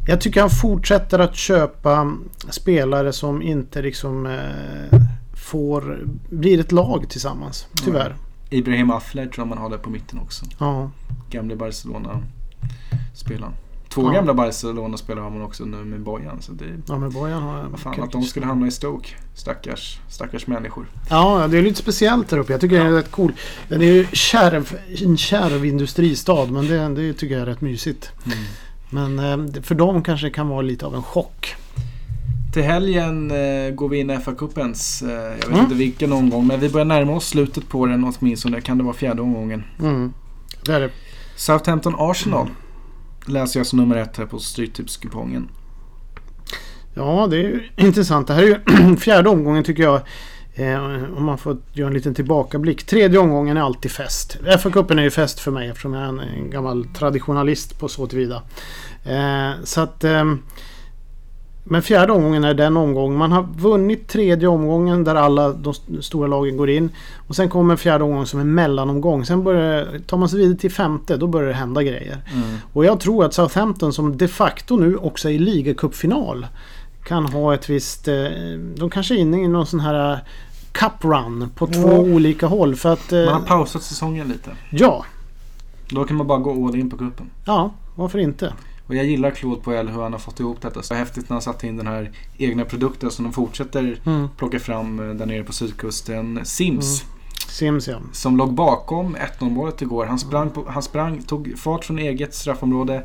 jag 0.08 0.20
tycker 0.20 0.40
han 0.40 0.50
fortsätter 0.50 1.18
att 1.18 1.36
köpa 1.36 2.16
spelare 2.50 3.12
som 3.12 3.42
inte 3.42 3.82
liksom 3.82 4.26
eh, 4.26 5.00
får... 5.34 5.98
Blir 6.30 6.60
ett 6.60 6.72
lag 6.72 7.06
tillsammans. 7.08 7.66
Tyvärr. 7.84 8.16
Ibrahim 8.50 8.90
Affler 8.90 9.26
tror 9.26 9.38
jag 9.38 9.48
man 9.48 9.58
har 9.58 9.70
där 9.70 9.78
på 9.78 9.90
mitten 9.90 10.18
också. 10.18 10.44
Ja. 10.58 10.90
Gamle 11.30 11.56
Barcelona-spelaren. 11.56 13.52
Två 13.88 14.02
Ja. 14.02 14.10
gamla 14.10 14.34
Barcelona-spelare 14.34 15.22
har 15.22 15.30
man 15.30 15.42
också 15.42 15.64
nu 15.64 15.76
med 15.76 16.00
Bojan. 16.00 16.42
Så 16.42 16.52
det 16.52 16.64
är, 16.64 16.78
Ja, 16.88 16.98
men 16.98 17.10
Bojan 17.10 17.42
har 17.42 17.58
jag 17.58 17.80
fan, 17.80 18.02
att 18.02 18.12
de 18.12 18.22
skulle 18.22 18.46
hamna 18.46 18.66
i 18.66 18.70
Stoke. 18.70 19.08
Stackars, 19.34 19.98
stackars 20.08 20.46
människor. 20.46 20.86
Ja, 21.10 21.46
det 21.48 21.58
är 21.58 21.62
lite 21.62 21.78
speciellt 21.78 22.28
där 22.28 22.38
uppe. 22.38 22.52
Jag 22.52 22.60
tycker 22.60 22.78
det 22.80 22.86
är 22.86 22.92
rätt 22.92 23.10
cool. 23.10 23.32
Den 23.68 23.82
är 23.82 23.86
ju 23.86 24.06
kärv, 24.12 24.78
en 25.04 25.16
kärv 25.16 25.64
industristad 25.64 26.46
men 26.46 26.66
det, 26.68 26.88
det 26.88 27.12
tycker 27.14 27.34
jag 27.34 27.42
är 27.42 27.46
rätt 27.46 27.60
mysigt. 27.60 28.12
Men 28.90 29.18
eh, 29.18 29.62
för 29.62 29.74
dem 29.74 30.02
kanske 30.02 30.26
det 30.26 30.30
kan 30.30 30.48
vara 30.48 30.62
lite 30.62 30.86
av 30.86 30.94
en 30.94 31.02
chock. 31.02 31.54
Till 32.54 32.62
helgen 32.62 33.30
eh, 33.30 33.70
går 33.74 33.88
vi 33.88 33.98
in 33.98 34.10
i 34.10 34.16
FA-cupens, 34.16 35.02
eh, 35.02 35.10
jag 35.12 35.30
vet 35.36 35.46
Mm. 35.46 35.60
inte 35.60 35.74
vilken 35.74 36.12
omgång, 36.12 36.46
men 36.46 36.60
vi 36.60 36.68
börjar 36.68 36.84
närma 36.84 37.12
oss 37.12 37.28
slutet 37.28 37.68
på 37.68 37.86
den 37.86 38.12
åtminstone. 38.18 38.60
Kan 38.60 38.78
det 38.78 38.84
vara 38.84 38.94
fjärde 38.94 39.22
omgången? 39.22 39.64
Mm. 39.80 40.12
Det 40.66 40.72
är 40.72 40.80
det. 40.80 40.90
Southampton-Arsenal 41.36 42.46
läser 43.26 43.60
jag 43.60 43.66
som 43.66 43.78
nummer 43.78 43.96
ett 43.96 44.16
här 44.16 44.26
på 44.26 44.38
Stryktipskupongen. 44.38 45.48
Ja, 46.94 47.26
det 47.30 47.36
är 47.36 47.40
ju 47.42 47.68
intressant. 47.76 48.26
Det 48.26 48.34
här 48.34 48.42
är 48.42 48.46
ju 48.90 48.96
fjärde 49.00 49.28
omgången 49.28 49.64
tycker 49.64 49.82
jag. 49.82 50.00
Eh, 50.54 50.84
om 51.16 51.24
man 51.24 51.38
får 51.38 51.56
göra 51.72 51.88
en 51.88 51.94
liten 51.94 52.14
tillbakablick. 52.14 52.86
Tredje 52.86 53.18
omgången 53.18 53.56
är 53.56 53.60
alltid 53.60 53.90
fest. 53.90 54.36
FA-cupen 54.42 54.98
är 54.98 55.02
ju 55.02 55.10
fest 55.10 55.40
för 55.40 55.50
mig 55.50 55.68
eftersom 55.68 55.94
jag 55.94 56.02
är 56.02 56.08
en, 56.08 56.20
en 56.20 56.50
gammal 56.50 56.84
traditionalist 56.84 57.78
på 57.78 57.88
så 57.88 58.06
tillvida. 58.06 58.42
Eh, 59.04 59.50
så 59.64 59.80
att... 59.80 60.04
Eh, 61.66 61.70
men 61.70 61.82
fjärde 61.82 62.12
omgången 62.12 62.44
är 62.44 62.54
den 62.54 62.76
omgång. 62.76 63.16
Man 63.18 63.32
har 63.32 63.42
vunnit 63.56 64.08
tredje 64.08 64.48
omgången 64.48 65.04
där 65.04 65.14
alla 65.14 65.52
de 65.52 65.70
st- 65.70 66.02
stora 66.02 66.26
lagen 66.28 66.56
går 66.56 66.70
in. 66.70 66.90
Och 67.28 67.36
sen 67.36 67.48
kommer 67.48 67.76
fjärde 67.76 68.04
omgången 68.04 68.26
som 68.26 68.40
en 68.40 68.54
mellanomgång. 68.54 69.24
Sen 69.26 69.44
börjar, 69.44 69.98
tar 70.06 70.16
man 70.16 70.28
sig 70.28 70.38
vidare 70.38 70.58
till 70.58 70.70
femte, 70.72 71.16
då 71.16 71.26
börjar 71.26 71.48
det 71.48 71.54
hända 71.54 71.82
grejer. 71.82 72.18
Mm. 72.34 72.46
Och 72.72 72.84
jag 72.84 73.00
tror 73.00 73.24
att 73.24 73.34
Southampton 73.34 73.92
som 73.92 74.16
de 74.16 74.28
facto 74.28 74.76
nu 74.76 74.96
också 74.96 75.28
är 75.28 75.32
i 75.32 75.38
ligacupfinal 75.38 76.46
kan 77.04 77.26
ha 77.26 77.54
ett 77.54 77.70
visst... 77.70 78.08
Eh, 78.08 78.14
de 78.76 78.90
kanske 78.90 79.14
är 79.14 79.18
inne 79.18 79.42
i 79.42 79.48
någon 79.48 79.66
sån 79.66 79.80
här 79.80 80.12
eh, 80.12 80.18
cup 80.72 81.04
run 81.04 81.48
på 81.54 81.66
två 81.66 81.88
Ja. 81.88 81.98
olika 81.98 82.46
håll. 82.46 82.74
För 82.76 82.92
att... 82.92 83.10
Man 83.10 83.24
har 83.28 83.40
Eh, 83.40 83.46
pausat 83.46 83.82
säsongen 83.82 84.28
lite. 84.28 84.50
ja, 84.70 85.04
Då 85.88 86.04
kan 86.04 86.16
man 86.16 86.26
bara 86.26 86.38
gå 86.38 86.68
all 86.68 86.74
in 86.76 86.90
på 86.90 86.96
cupen. 86.96 87.30
ja, 87.44 87.70
varför 87.94 88.18
inte? 88.18 88.52
Och 88.86 88.94
jag 88.94 89.04
gillar 89.06 89.30
Claude 89.30 89.60
Poel 89.62 89.88
hur 89.88 90.02
han 90.02 90.12
har 90.12 90.18
fått 90.20 90.40
ihop 90.40 90.60
detta. 90.60 90.82
Så 90.82 90.94
häftigt 90.94 91.28
när 91.28 91.34
han 91.34 91.42
satte 91.42 91.66
in 91.66 91.76
den 91.76 91.86
här 91.86 92.10
egna 92.38 92.64
produkten 92.64 93.10
som 93.10 93.24
de 93.24 93.32
fortsätter 93.32 93.98
Mm. 94.06 94.28
plocka 94.36 94.58
fram 94.60 94.98
eh, 95.10 95.14
där 95.16 95.26
nere 95.26 95.42
på 95.44 95.52
sydkusten. 95.52 96.40
Sims. 96.44 97.04
Sims 97.48 97.88
ja. 97.88 97.98
Som 98.12 98.36
låg 98.36 98.52
bakom 98.54 99.16
1-0 99.16 99.50
målet 99.50 99.82
igår. 99.82 100.06
Han 100.06 100.18
sprang, 100.18 100.50
på, 100.50 100.64
han 100.68 100.82
sprang, 100.82 101.22
tog 101.22 101.52
fart 101.58 101.84
från 101.84 101.98
eget 101.98 102.34
straffområde. 102.34 103.02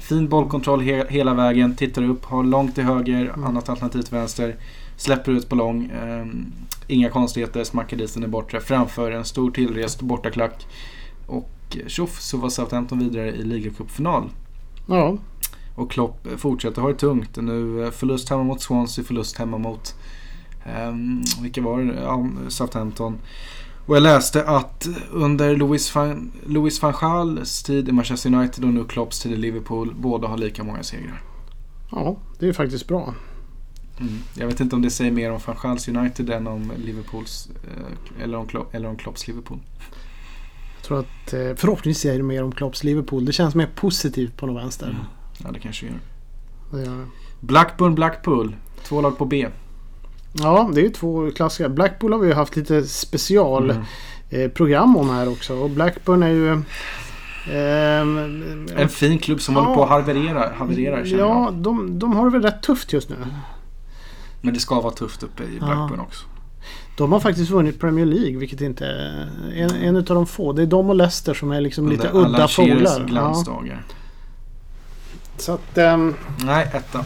Fin 0.00 0.28
bollkontroll 0.28 0.80
he, 0.80 1.06
hela 1.08 1.34
vägen. 1.34 1.76
Tittar 1.76 2.02
upp, 2.02 2.24
har 2.24 2.44
långt 2.44 2.74
till 2.74 2.84
höger, 2.84 3.24
Mm. 3.34 3.44
annat 3.44 3.68
alternativ 3.68 4.02
till 4.02 4.14
vänster. 4.14 4.56
Släpper 4.96 5.32
ut 5.32 5.52
lång. 5.52 5.90
ehm, 6.02 6.46
inga 6.86 7.08
konstigheter, 7.10 7.64
smackar 7.64 7.96
dit 7.96 8.14
den 8.14 8.24
i 8.24 8.26
bortre. 8.26 8.60
Framför 8.60 9.10
en 9.10 9.24
stor 9.24 9.50
tillrest 9.50 10.02
bortaklack. 10.02 10.66
Och 11.26 11.50
eh, 11.70 11.86
tjoff 11.86 12.20
så 12.20 12.36
var 12.36 12.48
Southampton 12.48 12.98
vidare 12.98 13.28
i 13.32 13.42
ligacupfinal. 13.42 14.28
Ja, 14.86 15.16
Och 15.74 15.90
Klopp 15.90 16.26
fortsätter 16.36 16.82
ha 16.82 16.88
det 16.88 16.94
tungt. 16.94 17.36
Nu 17.36 17.84
eh, 17.84 17.90
förlust 17.90 18.28
hemma 18.28 18.42
mot 18.42 18.60
Swansea, 18.60 19.04
förlust 19.04 19.38
hemma 19.38 19.58
mot 19.58 19.94
um, 20.88 21.24
vilka 21.42 21.62
var 21.62 21.82
det? 21.82 22.00
Ja, 22.00 22.28
Southampton. 22.48 23.18
Och 23.86 23.96
jag 23.96 24.02
läste 24.02 24.44
att 24.44 24.88
under 25.10 25.56
Louis 25.56 25.94
van, 25.94 26.32
Louis 26.46 26.82
van 26.82 26.94
Gaals 27.00 27.62
tid 27.62 27.88
i 27.88 27.92
Manchester 27.92 28.34
United 28.34 28.64
och 28.64 28.70
nu 28.70 28.84
Klopps 28.84 29.20
tid 29.20 29.32
i 29.32 29.36
Liverpool 29.36 29.94
båda 29.94 30.28
har 30.28 30.36
lika 30.38 30.64
många 30.64 30.82
segrar. 30.82 31.22
Ja, 31.90 32.16
det 32.38 32.48
är 32.48 32.52
faktiskt 32.52 32.88
bra. 32.88 33.14
Mm. 34.00 34.12
Jag 34.34 34.46
vet 34.46 34.60
inte 34.60 34.76
om 34.76 34.82
det 34.82 34.90
säger 34.90 35.10
mer 35.10 35.32
om 35.32 35.40
van 35.46 35.56
Gaals 35.62 35.88
United 35.88 36.30
än 36.30 36.46
om 36.46 36.72
Liverpools 36.76 37.48
eh, 37.64 38.22
eller, 38.22 38.38
om 38.38 38.46
Klopp, 38.46 38.74
eller 38.74 38.88
om 38.88 38.96
Klopps 38.96 39.28
Liverpool. 39.28 39.58
Tror 40.86 40.98
att 41.00 41.32
eh, 41.32 41.40
förhoppningsvis 41.56 41.98
säger 42.02 42.16
det 42.16 42.22
mer 42.24 42.44
om 42.44 42.52
Klopps 42.52 42.84
Liverpool. 42.84 43.24
Det 43.24 43.32
känns 43.32 43.54
mer 43.54 43.68
positivt 43.74 44.36
på 44.36 44.46
något 44.46 44.62
vänster. 44.62 44.86
Mm. 44.86 44.96
Ja, 45.44 45.50
det 45.52 45.58
kanske 45.58 45.86
gör. 45.86 45.94
Det 46.72 46.78
gör 46.84 46.96
det. 46.96 47.06
Blackburn 47.40 47.94
Blackpool. 47.94 48.56
Två 48.84 49.00
lag 49.00 49.18
på 49.18 49.24
B. 49.24 49.48
Ja, 50.32 50.70
det 50.74 50.86
är 50.86 50.90
två 50.90 51.30
klassiska. 51.30 51.68
Blackpool 51.68 52.12
har 52.12 52.18
vi 52.20 52.28
ju 52.28 52.34
haft 52.34 52.56
lite 52.56 52.82
special 52.82 53.70
Mm. 53.70 53.82
eh, 54.30 54.48
om 54.96 55.10
här 55.10 55.28
också. 55.28 55.54
Och 55.54 55.70
Blackburn 55.70 56.22
är 56.22 56.28
ju... 56.28 56.52
ehm, 57.52 58.66
En 58.76 58.88
fin 58.88 59.18
klubb 59.18 59.40
som 59.40 59.54
Ja. 59.54 59.60
håller 59.60 59.74
på 59.74 59.82
att 59.82 59.88
haverera, 59.90 60.52
haverera 60.56 61.06
Ja, 61.06 61.16
jag. 61.18 61.54
de, 61.54 61.98
de 61.98 62.12
har 62.16 62.24
det 62.24 62.30
väl 62.30 62.42
rätt 62.42 62.62
tufft 62.62 62.92
just 62.92 63.08
nu. 63.08 63.16
Men 64.40 64.54
det 64.54 64.60
ska 64.60 64.80
vara 64.80 64.92
tufft 64.94 65.22
uppe 65.22 65.42
i 65.42 65.58
Ja. 65.60 65.66
Blackburn 65.66 66.00
också. 66.00 66.26
De 66.96 67.12
har 67.12 67.20
faktiskt 67.20 67.50
vunnit 67.50 67.80
Premier 67.80 68.06
League, 68.06 68.36
vilket 68.38 68.60
inte 68.60 68.86
är 68.86 69.28
en, 69.54 69.70
en 69.70 69.96
av 69.96 70.02
de 70.04 70.26
få. 70.26 70.52
Det 70.52 70.62
är 70.62 70.66
de 70.66 70.88
och 70.90 70.96
Leicester 70.96 71.34
som 71.34 71.50
är 71.52 71.60
liksom 71.60 71.88
lite 71.88 72.10
udda 72.12 72.48
fåglar. 72.48 73.10
Ja, 73.14 73.44
så 75.36 75.52
att... 75.52 75.78
ehm, 75.78 76.14
Nej, 76.44 76.70
etta. 76.74 77.04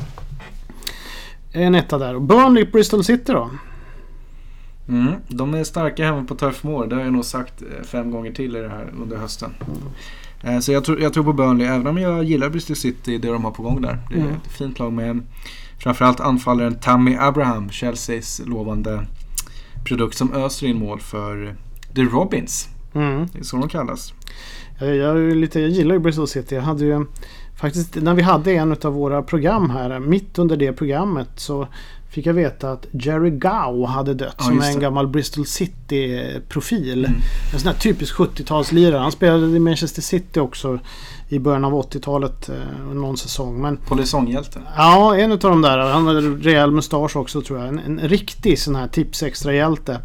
en 1.52 1.74
etta 1.74 1.98
där. 1.98 2.14
Och 2.14 2.22
Burnley 2.22 2.64
Bristol 2.64 3.04
City 3.04 3.32
då? 3.32 3.50
Mm. 4.88 5.14
De 5.28 5.54
är 5.54 5.64
starka 5.64 6.04
hemma 6.04 6.24
på 6.24 6.34
Turf 6.34 6.62
Moor. 6.64 6.86
Det 6.86 6.94
har 6.96 7.02
jag 7.02 7.12
nog 7.12 7.24
sagt 7.24 7.62
eh, 7.62 7.84
fem 7.84 8.10
gånger 8.10 8.32
till 8.32 8.56
i 8.56 8.60
det 8.60 8.68
här 8.68 8.92
under 9.02 9.16
hösten. 9.16 9.54
Eh, 10.42 10.58
Så 10.58 10.72
jag 10.72 10.84
tror, 10.84 11.00
jag 11.00 11.12
tror 11.14 11.24
på 11.24 11.32
Burnley, 11.32 11.66
även 11.66 11.86
om 11.86 11.98
jag 11.98 12.24
gillar 12.24 12.48
Bristol 12.48 12.76
City, 12.76 13.18
det 13.18 13.28
de 13.28 13.44
har 13.44 13.50
på 13.50 13.62
gång 13.62 13.80
där. 13.82 13.98
Det 14.10 14.14
är 14.14 14.20
Mm. 14.20 14.32
ett 14.34 14.52
fint 14.52 14.78
lag 14.78 14.92
med 14.92 15.22
framförallt 15.78 16.20
anfallaren 16.20 16.74
Tammy 16.78 17.16
Abraham, 17.20 17.68
Chelseas 17.70 18.42
lovande 18.46 19.06
produkt 19.86 20.16
som 20.16 20.34
öser 20.34 20.66
in 20.66 20.78
mål 20.78 21.00
för 21.00 21.56
The 21.94 22.02
Robins. 22.02 22.68
Mm. 22.94 23.26
Det 23.32 23.38
är 23.38 23.42
så 23.42 23.56
de 23.56 23.68
kallas. 23.68 24.14
Jag, 24.78 24.96
jag, 24.96 25.36
lite, 25.36 25.60
jag 25.60 25.70
gillar 25.70 25.94
ju 25.94 25.98
Bristol 25.98 26.28
City. 26.28 26.54
Jag 26.54 26.62
hade 26.62 26.84
ju 26.84 27.06
faktiskt 27.56 27.94
när 27.94 28.14
vi 28.14 28.22
hade 28.22 28.52
en 28.52 28.76
av 28.82 28.92
våra 28.92 29.22
program 29.22 29.70
här. 29.70 29.98
Mitt 29.98 30.38
under 30.38 30.56
det 30.56 30.72
programmet 30.72 31.28
så 31.36 31.68
fick 32.16 32.26
jag 32.26 32.34
veta 32.34 32.72
att 32.72 32.86
Jerry 32.90 33.30
Gow 33.30 33.86
hade 33.86 34.14
dött. 34.14 34.34
Ja, 34.38 34.44
som 34.44 34.60
är 34.60 34.70
en 34.70 34.80
gammal 34.80 35.06
Bristol 35.08 35.46
City-profil. 35.46 37.04
Mm. 37.04 37.20
En 37.52 37.60
sån 37.60 37.72
här 37.72 37.78
typisk 37.78 38.14
70-talslirare. 38.14 38.98
Han 38.98 39.12
spelade 39.12 39.46
i 39.46 39.58
Manchester 39.58 40.02
City 40.02 40.40
också 40.40 40.78
i 41.28 41.38
början 41.38 41.64
av 41.64 41.72
80-talet. 41.72 42.48
Eh, 42.48 42.94
någon 42.94 43.16
säsong. 43.16 43.60
Men 43.60 43.76
Polisonghjälte. 43.76 44.60
Ja, 44.76 45.16
en 45.16 45.32
av 45.32 45.38
de 45.38 45.62
där. 45.62 45.78
Han 45.78 46.06
hade 46.06 46.20
rejäl 46.20 46.70
mustasch 46.70 47.16
också 47.16 47.42
tror 47.42 47.58
jag. 47.58 47.68
En, 47.68 47.78
en 47.78 47.98
riktig 47.98 48.58
sån 48.58 48.74
här 48.74 48.88
tips 48.88 49.22
extra 49.22 49.52
hjälte. 49.54 50.00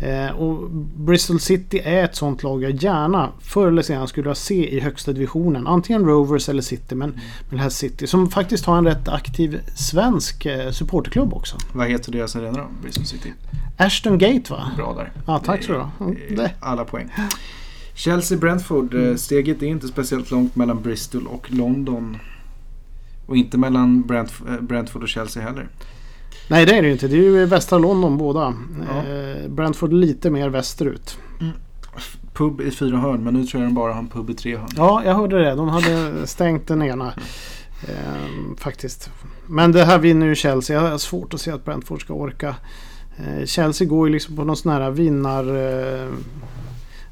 Eh, 0.00 0.36
och 0.36 0.70
Bristol 0.96 1.40
City 1.40 1.80
är 1.84 2.04
ett 2.04 2.16
sånt 2.16 2.42
lag 2.42 2.62
jag 2.62 2.82
gärna 2.82 3.28
förr 3.40 3.69
eller 3.72 3.82
senare 3.82 4.08
skulle 4.08 4.22
vilja 4.22 4.34
se 4.34 4.76
i 4.76 4.80
högsta 4.80 5.12
divisionen. 5.12 5.66
Antingen 5.66 6.04
Rovers 6.04 6.48
eller 6.48 6.62
City, 6.62 6.94
men, 6.94 7.10
men 7.48 7.56
det 7.56 7.62
här 7.62 7.70
City. 7.70 8.06
Som 8.06 8.30
faktiskt 8.30 8.66
har 8.66 8.78
en 8.78 8.84
rätt 8.84 9.08
aktiv 9.08 9.60
svensk 9.76 10.46
eh, 10.46 10.70
supporterklubb 10.70 11.34
också. 11.34 11.56
Vad 11.72 11.88
heter 11.88 12.12
deras 12.12 12.36
arena 12.36 12.58
då? 12.58 12.66
Bristol 12.82 13.04
City. 13.04 13.32
Ashton 13.76 14.18
Gate 14.18 14.52
va? 14.52 14.70
Bra 14.76 14.94
där. 14.94 15.12
Ja, 15.26 15.38
tack 15.38 15.62
så 15.64 15.72
du 15.72 15.78
ha. 15.78 15.90
Mm. 16.00 16.48
Alla 16.60 16.84
poäng. 16.84 17.10
Chelsea-Brentford. 17.94 18.94
eh, 18.94 19.16
Steget 19.16 19.62
är 19.62 19.66
inte 19.66 19.88
speciellt 19.88 20.30
långt 20.30 20.56
mellan 20.56 20.82
Bristol 20.82 21.26
och 21.26 21.52
London. 21.52 22.16
Och 23.26 23.36
inte 23.36 23.58
mellan 23.58 24.04
eh, 24.10 24.60
Brentford 24.60 25.02
och 25.02 25.08
Chelsea 25.08 25.42
heller. 25.42 25.68
Nej 26.48 26.66
det 26.66 26.76
är 26.76 26.82
det 26.82 26.86
ju 26.88 26.92
inte. 26.92 27.08
Det 27.08 27.16
är 27.16 27.22
ju 27.22 27.44
västra 27.46 27.78
London 27.78 28.18
båda. 28.18 28.54
Ja. 28.88 29.02
Brentford 29.48 29.92
lite 29.92 30.30
mer 30.30 30.48
västerut. 30.48 31.18
Pub 32.34 32.60
i 32.60 32.70
fyra 32.70 32.96
hörn, 32.96 33.24
men 33.24 33.34
nu 33.34 33.44
tror 33.46 33.62
jag 33.62 33.70
de 33.70 33.74
bara 33.74 33.92
har 33.92 33.98
en 34.00 34.08
pub 34.08 34.30
i 34.30 34.34
tre 34.34 34.56
hörn. 34.56 34.68
Ja, 34.76 35.02
jag 35.04 35.14
hörde 35.14 35.44
det. 35.44 35.54
De 35.54 35.68
hade 35.68 36.26
stängt 36.26 36.66
den 36.66 36.82
ena. 36.82 37.12
Ehm, 37.88 38.56
faktiskt. 38.56 39.10
Men 39.46 39.72
det 39.72 39.84
här 39.84 39.98
vinner 39.98 40.26
ju 40.26 40.34
Chelsea. 40.34 40.82
Jag 40.82 40.90
har 40.90 40.98
svårt 40.98 41.34
att 41.34 41.40
se 41.40 41.50
att 41.50 41.64
Brentford 41.64 42.00
ska 42.00 42.14
orka. 42.14 42.56
Eh, 43.16 43.46
Chelsea 43.46 43.86
går 43.86 44.06
ju 44.08 44.12
liksom 44.12 44.36
på 44.36 44.44
någon 44.44 44.56
sån 44.56 44.72
här 44.72 44.90
vinnar... 44.90 45.44
Eh, 45.56 46.08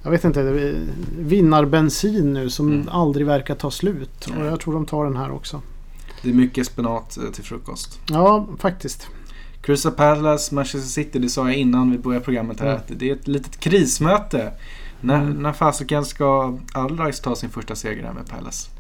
jag 0.03 0.11
vet 0.11 0.25
inte. 0.25 0.41
är 0.41 0.87
Vinnarbensin 1.19 2.33
nu 2.33 2.51
som 2.51 2.73
Mm. 2.73 2.89
aldrig 2.89 3.27
verkar 3.27 3.55
ta 3.55 3.71
slut. 3.71 4.27
Och 4.39 4.47
jag 4.47 4.61
tror 4.61 4.75
de 4.75 4.87
tar 4.87 5.05
den 5.05 5.17
här 5.17 5.31
också. 5.31 5.61
Det 6.23 6.31
är 6.31 6.35
mycket 6.35 6.67
spenat 6.67 7.17
eh, 7.19 7.25
till 7.33 7.45
frukost. 7.45 8.01
Ja, 8.11 8.47
faktiskt. 8.59 9.09
Crystal 9.69 9.93
Palace, 9.93 10.55
Manchester 10.55 10.89
City, 10.89 11.19
det 11.19 11.29
sa 11.29 11.47
jag 11.49 11.57
innan 11.57 11.91
vi 11.91 11.99
började 11.99 12.25
programmet 12.25 12.61
här. 12.61 12.67
Mm. 12.67 12.79
Att 12.79 12.91
det 12.99 13.11
är 13.11 13.15
ett 13.15 13.29
litet 13.29 13.61
krismöte. 13.61 14.53
När, 15.01 15.21
Mm. 15.21 15.43
när 15.43 15.53
fasiken 15.53 16.05
ska 16.05 16.59
Allardyce 16.73 17.23
ta 17.23 17.35
sin 17.37 17.51
första 17.51 17.75
seger 17.75 18.03
här 18.05 18.13
med 18.13 18.29
Palace? 18.29 18.71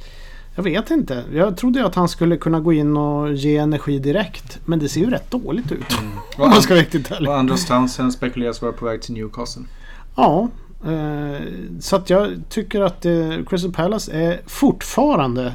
Jag 0.55 0.63
vet 0.63 0.91
inte. 0.91 1.25
Jag 1.33 1.57
trodde 1.57 1.87
att 1.87 1.95
han 1.95 2.09
skulle 2.09 2.37
kunna 2.37 2.61
gå 2.61 2.73
in 2.73 2.97
och 2.97 3.33
ge 3.33 3.57
energi 3.57 3.99
direkt. 3.99 4.59
Men 4.65 4.79
det 4.79 4.89
ser 4.89 5.01
ju 5.01 5.11
rätt 5.11 5.31
dåligt 5.31 5.73
ut. 5.73 5.99
Om 6.37 6.43
Och, 6.45 6.51
man 6.51 6.63
ska 6.63 6.75
riktigt 6.75 7.11
ärlig. 7.11 7.31
och 7.31 7.37
Andros 7.39 7.67
Townsend 7.67 8.13
spekuleras 8.13 8.63
vara 8.63 8.73
på 8.73 8.85
väg 8.85 9.03
till 9.03 9.15
Newcastle. 9.15 9.63
Ja, 10.17 10.49
eh, 10.87 11.43
så 11.81 11.97
att 11.97 12.11
jag 12.11 12.31
tycker 12.49 12.81
att 12.81 13.05
eh, 13.07 13.13
Crystal 13.49 13.73
Palace 13.73 14.13
är 14.13 14.41
fortfarande 14.47 15.55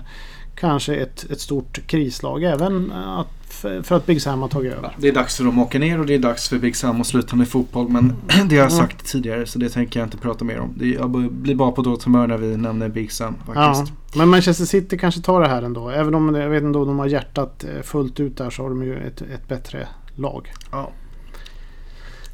kanske 0.55 0.95
ett, 0.95 1.25
ett 1.31 1.41
stort 1.41 1.87
krislag. 1.87 2.43
Även 2.43 2.91
att, 2.91 3.27
för, 3.49 3.81
för 3.81 3.95
att 3.95 4.05
Big 4.05 4.21
Sam 4.21 4.41
har 4.41 4.49
tagit 4.49 4.73
över. 4.73 4.95
Det 4.97 5.07
är 5.07 5.13
dags 5.13 5.37
för 5.37 5.43
dem 5.43 5.59
att 5.59 5.67
åka 5.67 5.79
ner 5.79 5.99
och 5.99 6.05
det 6.05 6.13
är 6.13 6.19
dags 6.19 6.49
för 6.49 6.57
Big 6.57 6.75
Sam 6.75 7.01
att 7.01 7.07
sluta 7.07 7.35
med 7.35 7.47
fotboll. 7.47 7.89
Men 7.89 8.15
det 8.27 8.55
har 8.55 8.63
jag 8.63 8.71
Mm. 8.73 8.77
sagt 8.87 9.05
tidigare 9.05 9.45
så 9.45 9.59
det 9.59 9.69
tänker 9.69 9.99
jag 9.99 10.07
inte 10.07 10.17
prata 10.17 10.45
mer 10.45 10.59
om. 10.59 10.73
Det, 10.77 10.85
jag 10.87 11.09
blir 11.31 11.55
bara 11.55 11.71
på 11.71 11.81
dåligt 11.81 12.03
humör 12.03 12.27
när 12.27 12.37
vi 12.37 12.57
nämner 12.57 12.89
Big 12.89 13.11
Sam 13.11 13.35
Ja, 13.47 13.53
faktiskt. 13.73 14.15
men 14.15 14.29
Manchester 14.29 14.65
City 14.65 14.97
kanske 14.97 15.21
tar 15.21 15.41
det 15.41 15.47
här 15.47 15.61
ändå. 15.63 15.89
Även 15.89 16.15
om 16.15 16.35
jag 16.35 16.49
vet 16.49 16.63
inte 16.63 16.79
om 16.79 16.87
de 16.87 16.99
har 16.99 17.07
hjärtat 17.07 17.63
eh, 17.63 17.81
fullt 17.81 18.19
ut 18.19 18.37
där 18.37 18.49
så 18.49 18.61
har 18.63 18.69
de 18.69 18.83
ju 18.83 19.07
ett, 19.07 19.21
ett 19.21 19.47
bättre 19.47 19.87
lag. 20.15 20.51
Ja. 20.71 20.89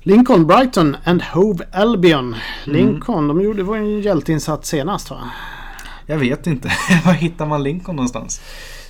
Lincoln, 0.02 0.48
Brighton 0.48 0.98
and 1.06 1.22
Hove 1.22 1.66
Albion. 1.74 2.20
Mm. 2.20 2.36
Lincoln, 2.78 3.28
de 3.28 3.42
gjorde, 3.42 3.58
det 3.58 3.64
var 3.64 3.78
en 3.78 4.02
hjälteinsats 4.02 4.70
senast 4.70 5.10
va? 5.12 5.18
Jag 6.10 6.18
vet 6.18 6.48
inte. 6.48 6.72
Var 7.06 7.14
hittar 7.14 7.46
man 7.46 7.64
Lincoln 7.64 7.96
någonstans? 7.96 8.42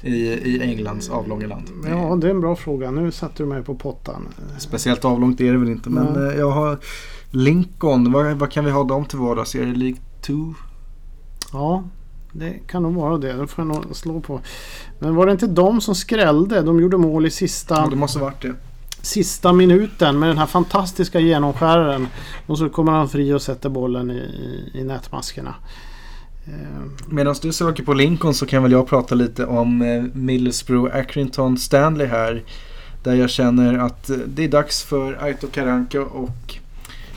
I, 0.01 0.15
i 0.27 0.61
Englands 0.61 1.09
avlånga 1.09 1.47
land. 1.47 1.63
Ja, 1.89 2.15
det 2.15 2.27
är 2.27 2.31
en 2.31 2.41
bra 2.41 2.55
fråga. 2.55 2.91
Nu 2.91 3.11
satte 3.11 3.43
du 3.43 3.47
mig 3.47 3.63
på 3.63 3.75
pottan. 3.75 4.27
Speciellt 4.57 5.05
avlångt 5.05 5.41
är 5.41 5.51
det 5.51 5.57
väl 5.57 5.69
inte. 5.69 5.89
Men 5.89 6.05
Nej. 6.05 6.31
eh, 6.33 6.39
jag 6.39 6.51
har 6.51 6.79
Lincoln. 7.31 8.11
Vad, 8.11 8.25
vad 8.33 8.51
kan 8.51 8.65
vi 8.65 8.71
ha 8.71 8.83
dem 8.83 9.05
till 9.05 9.19
vardags? 9.19 9.55
Är 9.55 9.65
det 9.65 9.75
League 9.75 9.97
2? 10.21 10.53
Ja, 11.53 11.83
det 12.31 12.53
kan 12.67 12.83
nog 12.83 12.93
vara 12.95 13.17
det. 13.17 13.33
Det 13.33 13.47
får 13.47 13.65
jag 13.65 13.75
nog 13.75 13.95
slå 13.95 14.19
på. 14.21 14.41
Men 14.99 15.15
var 15.15 15.25
det 15.25 15.31
inte 15.31 15.47
de 15.47 15.81
som 15.81 15.95
skrällde? 15.95 16.61
De 16.61 16.79
gjorde 16.79 16.97
mål 16.97 17.25
i 17.25 17.29
sista, 17.31 17.75
Ja, 17.75 17.87
det 17.89 17.95
måste 17.95 18.19
varit 18.19 18.41
det. 18.41 18.53
sista 19.01 19.53
minuten 19.53 20.19
med 20.19 20.29
den 20.29 20.37
här 20.37 20.45
fantastiska 20.45 21.19
genomskäraren. 21.19 22.07
Och 22.47 22.57
så 22.57 22.69
kommer 22.69 22.91
han 22.91 23.09
fri 23.09 23.33
och 23.33 23.41
sätter 23.41 23.69
bollen 23.69 24.11
i, 24.11 24.13
i, 24.13 24.71
i 24.79 24.83
nätmaskerna. 24.83 25.55
Eh, 26.49 26.81
Medan 27.07 27.35
du 27.41 27.53
söker 27.53 27.83
på 27.83 27.93
Lincoln 27.93 28.33
så 28.33 28.45
kan 28.45 28.63
väl 28.63 28.71
jag 28.71 28.87
prata 28.87 29.15
lite 29.15 29.45
om 29.45 29.81
eh, 29.81 30.03
Middlesbrough 30.13 30.95
Accrington 30.95 31.57
Stanley 31.57 32.07
här. 32.07 32.43
Där 33.03 33.13
jag 33.15 33.29
känner 33.29 33.77
att 33.77 34.09
eh, 34.09 34.17
det 34.17 34.43
är 34.43 34.47
dags 34.49 34.83
för 34.83 35.23
Aito 35.23 35.47
Karanka 35.47 36.01
och 36.01 36.55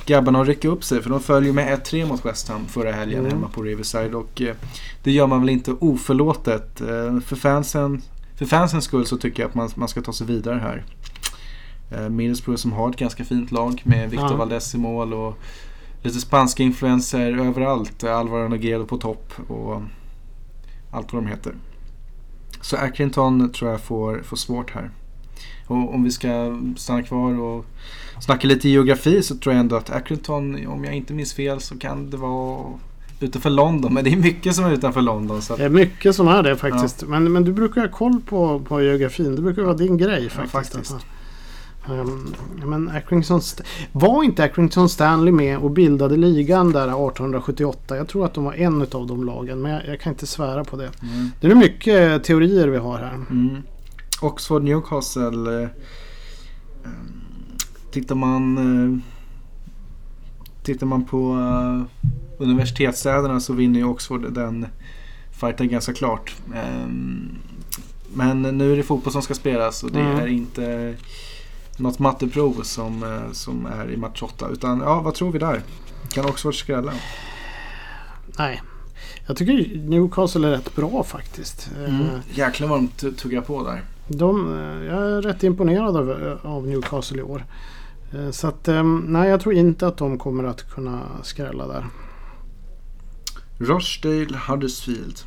grabbarna 0.07 0.41
att 0.41 0.47
rycka 0.49 0.69
upp 0.69 0.85
sig. 0.85 1.03
För 1.03 1.11
de 1.11 1.21
följer 1.21 1.53
med 1.53 1.79
1-3 1.79 2.07
mot 2.09 2.27
West 2.27 2.49
Ham 2.49 2.67
förra 2.67 2.93
helgen 2.93 3.19
Mm. 3.21 3.31
hemma 3.33 3.49
på 3.49 3.63
Riverside. 3.63 4.15
Och 4.15 4.43
det 5.03 5.11
gör 5.13 5.27
man 5.27 5.41
väl 5.41 5.49
inte 5.51 5.73
oförlåtet. 5.73 6.79
För, 7.27 7.37
fansen, 7.37 8.03
för 8.37 8.47
fansens 8.47 8.85
skull 8.85 9.07
så 9.07 9.17
tycker 9.17 9.43
jag 9.43 9.49
att 9.49 9.55
man, 9.55 9.71
man 9.75 9.89
ska 9.89 10.03
ta 10.03 10.13
sig 10.13 10.27
vidare 10.27 10.59
här. 10.59 10.85
Middlesbrough 12.09 12.59
som 12.61 12.73
har 12.73 12.91
ett 12.91 12.97
ganska 12.97 13.25
fint 13.25 13.53
lag 13.53 13.83
med 13.85 14.11
Victor 14.11 14.31
Ja. 14.31 14.37
Valdez 14.37 14.75
i 14.75 14.79
mål 14.79 15.15
och 15.15 15.39
lite 16.03 16.21
spanska 16.21 16.63
influenser 16.63 17.33
överallt. 17.47 18.05
Alvaro 18.05 18.49
Nogueira 18.49 18.85
på 18.85 18.99
topp 18.99 19.33
och 19.49 19.83
allt 20.91 21.13
vad 21.13 21.23
de 21.23 21.29
heter. 21.29 21.55
Så 22.61 22.77
Accrington 22.77 23.53
tror 23.53 23.71
jag 23.71 23.81
får, 23.81 24.23
får 24.23 24.37
svårt 24.37 24.71
här. 24.71 24.91
Och 25.67 25.95
om 25.95 26.05
vi 26.05 26.11
ska 26.11 26.61
stanna 26.77 27.03
kvar 27.03 27.41
och 27.41 27.65
snacka 28.21 28.49
lite 28.49 28.69
geografi 28.69 29.23
så 29.23 29.37
tror 29.37 29.55
jag 29.55 29.61
ändå 29.61 29.77
att 29.77 29.91
Accrington, 29.91 30.67
om 30.67 30.85
jag 30.85 30.95
inte 30.95 31.15
minns 31.15 31.35
fel, 31.35 31.61
så 31.61 31.79
kan 31.79 32.11
det 32.11 32.17
vara 32.17 32.65
utanför 33.21 33.51
London. 33.51 33.95
Men 33.95 34.05
det 34.05 34.13
är 34.13 34.17
mycket 34.17 34.55
som 34.55 34.65
är 34.65 34.73
utanför 34.73 35.01
London. 35.01 35.43
Så 35.43 35.53
att, 35.53 35.59
Det 35.59 35.65
är 35.65 35.69
mycket 35.69 36.17
som 36.17 36.29
är 36.29 36.43
det 36.43 36.57
faktiskt. 36.57 37.03
Men, 37.07 37.33
men 37.33 37.45
du 37.45 37.53
brukar 37.53 37.81
ha 37.81 37.89
koll 37.89 38.21
på, 38.21 38.61
på 38.61 38.83
geografin. 38.83 39.37
Det 39.37 39.43
brukar 39.43 39.63
vara 39.63 39.75
din 39.75 39.99
grej 39.99 40.31
faktiskt. 40.31 40.53
faktiskt. 40.53 40.97
Um, 41.91 42.35
men 42.65 42.89
Accrington 42.89 43.41
var 43.93 44.25
inte 44.25 44.45
Accrington 44.45 44.89
Stanley 44.89 45.33
med 45.33 45.59
och 45.59 45.71
bildade 45.71 46.17
ligan 46.17 46.73
där 46.73 46.83
1878? 46.83 47.97
Jag 47.97 48.09
tror 48.09 48.25
att 48.25 48.35
de 48.35 48.45
var 48.45 48.53
en 48.53 48.83
av 48.83 49.07
de 49.07 49.25
lagen 49.25 49.63
men 49.63 49.73
jag, 49.73 49.87
jag 49.87 50.01
kan 50.01 50.13
inte 50.13 50.27
svära 50.27 50.65
på 50.65 50.77
det. 50.77 50.91
Mm. 51.03 51.31
Det 51.41 51.47
är 51.47 51.55
mycket 51.55 52.25
teorier 52.25 52.69
vi 52.69 52.79
har 52.79 52.99
här. 52.99 53.15
Mm. 53.15 53.57
Oxford 54.23 54.63
Newcastle. 54.63 55.63
Eh, 55.63 55.69
eh, 56.85 56.91
tittar 57.91 58.15
man 58.15 58.59
eh, 58.59 58.99
Tittar 60.63 60.87
man 60.87 61.05
på 61.05 61.33
eh, 61.39 61.83
universitetsstäderna 62.39 63.41
så 63.41 63.53
vinner 63.53 63.79
ju 63.81 63.85
Oxford 63.87 64.33
den 64.33 64.67
fighten 65.41 65.69
ganska 65.69 65.93
klart. 65.93 66.35
Eh, 66.55 66.89
men 68.15 68.43
nu 68.43 68.73
är 68.73 68.77
det 68.77 68.83
fotboll 68.83 69.13
som 69.13 69.23
ska 69.23 69.35
spelas 69.35 69.83
och 69.83 69.93
det 69.93 70.01
Mm. 70.01 70.19
är 70.19 70.27
inte 70.27 70.95
något 71.77 71.99
matteprov 71.99 72.63
som, 72.63 73.03
eh, 73.03 73.33
som 73.33 73.67
är 73.67 73.91
i 73.91 73.97
match 73.97 74.23
8. 74.23 74.49
Utan 74.49 74.81
ja, 74.81 75.01
vad 75.01 75.15
tror 75.15 75.33
vi 75.33 75.39
där? 75.39 75.63
Kan 76.09 76.25
Oxford 76.25 76.55
skrälla? 76.59 76.93
Nej. 78.39 78.63
Jag 79.27 79.37
tycker 79.37 79.77
Newcastle 79.79 80.49
är 80.49 80.51
rätt 80.51 80.77
bra 80.77 81.03
faktiskt. 81.05 81.71
Eh, 81.87 81.99
Jäklar 82.31 82.69
vad 82.69 82.79
de 82.79 82.89
tu- 82.89 83.13
tuggar 83.13 83.41
på 83.41 83.65
där. 83.65 83.83
De, 84.09 84.59
eh, 84.59 84.85
jag 84.95 85.03
är 85.11 85.23
rätt 85.23 85.43
imponerad 85.43 85.97
av, 85.97 86.39
av 86.43 86.67
Newcastle 86.67 87.19
i 87.19 87.23
år. 87.23 87.45
Eh, 88.13 88.31
Så 88.31 88.47
att, 88.49 88.69
eh, 88.69 88.83
nej 88.85 89.29
jag 89.31 89.41
tror 89.41 89.55
inte 89.55 89.87
att 89.87 89.97
de 89.97 90.19
kommer 90.19 90.45
att 90.45 90.71
kunna 90.71 91.01
skrälla 91.23 91.67
där. 91.67 91.87
Rochdale 93.59 94.39
Huddersfield. 94.49 95.21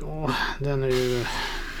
Ja, 0.00 0.30
den 0.58 0.82
är 0.82 0.88
ju... 0.88 1.24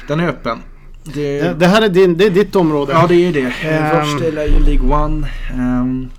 Den 0.08 0.20
är 0.20 0.28
öppen. 0.28 0.58
Det, 1.04 1.58
Det, 1.58 1.66
här 1.66 1.82
är, 1.82 1.88
din, 1.88 2.16
det 2.16 2.24
är 2.26 2.30
ditt 2.30 2.56
område. 2.56 2.92
Ja, 2.92 3.06
det 3.06 3.14
är 3.14 3.32
det. 3.32 3.52
Ehm. 3.68 4.00
Rochdale 4.00 4.42
är 4.42 4.48
ju 4.48 4.58
League 4.64 5.04
One. 5.04 5.28
ehm, 5.52 6.10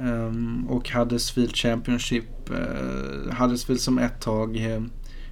ehm, 0.00 0.66
och 0.68 0.90
Huddersfield 0.90 1.56
Championship. 1.56 2.24
Uh, 2.50 3.34
Huddersfield 3.34 3.80
som 3.80 3.98
ett 3.98 4.20
tag. 4.20 4.56
eh, 4.56 4.62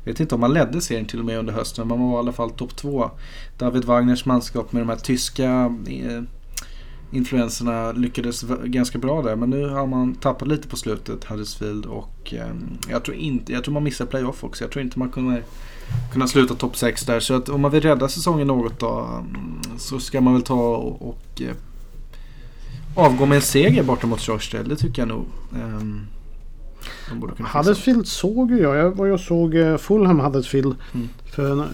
Jag 0.04 0.12
vet 0.12 0.20
inte 0.20 0.34
om 0.34 0.40
man 0.40 0.52
ledde 0.54 0.80
serien 0.80 1.06
till 1.06 1.18
och 1.18 1.24
med 1.24 1.38
under 1.38 1.52
hösten. 1.52 1.88
Men 1.88 1.98
man 1.98 2.08
var 2.10 2.16
i 2.16 2.18
alla 2.18 2.32
fall 2.32 2.50
topp 2.50 2.76
två. 2.76 3.10
David 3.58 3.84
Wagners 3.84 4.24
manskap 4.26 4.72
med 4.72 4.82
de 4.82 4.88
här 4.88 4.96
tyska 4.96 5.74
eh, 5.88 6.22
influenserna 7.12 7.92
lyckades 7.92 8.44
ganska 8.64 8.98
bra 8.98 9.22
där. 9.22 9.36
Men 9.36 9.50
nu 9.50 9.68
har 9.68 9.86
man 9.86 10.14
tappat 10.14 10.48
lite 10.48 10.68
på 10.68 10.76
slutet, 10.76 11.24
Huddersfield. 11.24 11.86
Och 11.86 12.34
jag 12.90 13.04
tror 13.04 13.16
inte, 13.16 13.52
jag 13.52 13.64
tror 13.64 13.74
man 13.74 13.82
missar 13.84 14.06
playoff 14.06 14.44
också. 14.44 14.64
Jag 14.64 14.70
tror 14.70 14.84
inte 14.84 14.98
man 14.98 15.10
kommer 15.10 15.42
kunna 16.12 16.26
sluta 16.26 16.54
topp 16.54 16.76
6 16.76 17.04
där. 17.06 17.20
Så 17.20 17.34
att 17.34 17.48
om 17.48 17.60
man 17.60 17.70
vill 17.70 17.80
rädda 17.80 18.08
säsongen 18.08 18.46
något 18.46 18.78
då 18.80 19.00
mm, 19.18 19.78
så 19.78 19.98
ska 20.00 20.20
man 20.20 20.32
väl 20.32 20.42
ta 20.42 20.76
och, 20.76 21.08
och 21.08 21.42
eh, 21.42 21.54
avgå 22.94 23.26
med 23.26 23.36
en 23.36 23.42
seger 23.42 23.82
borta 23.82 24.06
mot 24.06 24.28
Rochdale. 24.28 24.68
Det 24.68 24.76
tycker 24.76 25.02
jag 25.02 25.08
nog. 25.08 25.24
Fixa. 27.36 27.58
Huddersfield 27.58 28.06
såg 28.08 28.50
ju 28.50 28.58
jag. 28.58 28.76
Jag 28.76 28.90
var 28.90 29.06
ju 29.06 29.12
och 29.12 29.20
såg 29.20 29.54
eh, 29.54 29.76
Fulham 29.76 30.20
Huddersfield 30.20 30.74
Mm. 30.94 31.08
för 31.32 31.58
eh, 31.58 31.64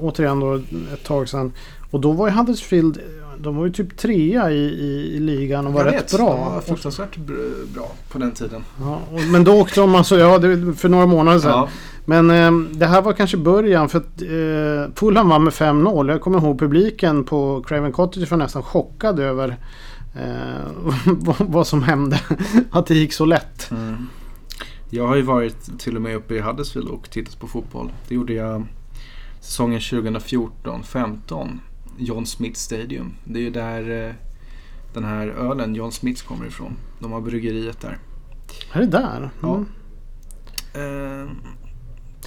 återigen 0.00 0.40
då 0.40 0.54
ett 0.94 1.04
tag 1.04 1.28
sedan. 1.28 1.52
Och 1.90 2.00
då 2.00 2.12
var 2.12 2.28
ju 2.28 2.34
Huddersfield, 2.34 2.98
de 3.40 3.56
var 3.56 3.66
ju 3.66 3.72
typ 3.72 3.96
trea 3.96 4.50
i, 4.50 4.54
i, 4.58 5.16
i 5.16 5.20
ligan 5.20 5.66
och 5.66 5.72
var 5.72 5.84
Jag 5.84 5.94
rätt 5.94 6.02
vet, 6.12 6.16
bra. 6.18 6.34
De 6.34 6.54
var 6.54 6.60
fruktansvärt 6.60 7.16
br- 7.16 7.74
bra 7.74 7.90
på 8.12 8.18
den 8.18 8.32
tiden. 8.32 8.64
Ja, 8.80 9.00
och, 9.12 9.20
men 9.32 9.44
då 9.44 9.60
åkte 9.60 9.80
de 9.80 9.94
alltså, 9.94 10.18
ja 10.18 10.38
det, 10.38 10.74
för 10.74 10.88
några 10.88 11.06
månader 11.06 11.38
sedan. 11.38 11.50
Ja, 11.50 11.68
Men 12.04 12.30
eh, 12.30 12.52
det 12.78 12.86
här 12.86 13.02
var 13.02 13.12
kanske 13.12 13.36
början 13.36 13.88
för 13.88 13.98
att 13.98 14.22
eh, 14.22 14.94
Fulham 14.94 15.28
vann 15.28 15.44
med 15.44 15.52
5-0. 15.52 16.10
Jag 16.10 16.20
kommer 16.20 16.38
ihåg 16.38 16.58
publiken 16.58 17.24
på 17.24 17.62
Craven 17.66 17.92
Cottage 17.92 18.30
var 18.30 18.38
nästan 18.38 18.62
chockad 18.62 19.20
över 19.20 19.56
eh, 20.14 20.70
vad, 21.04 21.36
vad 21.38 21.66
som 21.66 21.82
hände. 21.82 22.20
att 22.70 22.86
det 22.86 22.94
gick 22.94 23.12
så 23.12 23.24
lätt. 23.24 23.70
Mm. 23.70 23.96
Jag 24.90 25.06
har 25.06 25.16
ju 25.16 25.22
varit 25.22 25.78
till 25.78 25.96
och 25.96 26.02
med 26.02 26.16
uppe 26.16 26.34
i 26.34 26.40
Huddersfield 26.40 26.88
och 26.88 27.10
tittat 27.10 27.40
på 27.40 27.46
fotboll. 27.46 27.90
Det 28.08 28.14
gjorde 28.14 28.32
jag 28.32 28.66
säsongen 29.40 29.80
2014-15. 29.80 31.58
John 31.98 32.26
Smith 32.26 32.58
Stadium. 32.58 33.14
Det 33.24 33.38
är 33.38 33.42
ju 33.42 33.50
där 33.50 34.08
eh, 34.08 34.14
den 34.94 35.04
här 35.04 35.26
ölen 35.28 35.74
John 35.74 35.92
Smiths 35.92 36.22
kommer 36.22 36.46
ifrån. 36.46 36.76
De 36.98 37.12
har 37.12 37.20
bryggeriet 37.20 37.80
där. 37.80 37.98
Är 38.72 38.80
det 38.80 38.86
där? 38.86 39.30
Ja. 39.42 39.64
Mm. 40.74 41.26
Eh, 41.26 41.30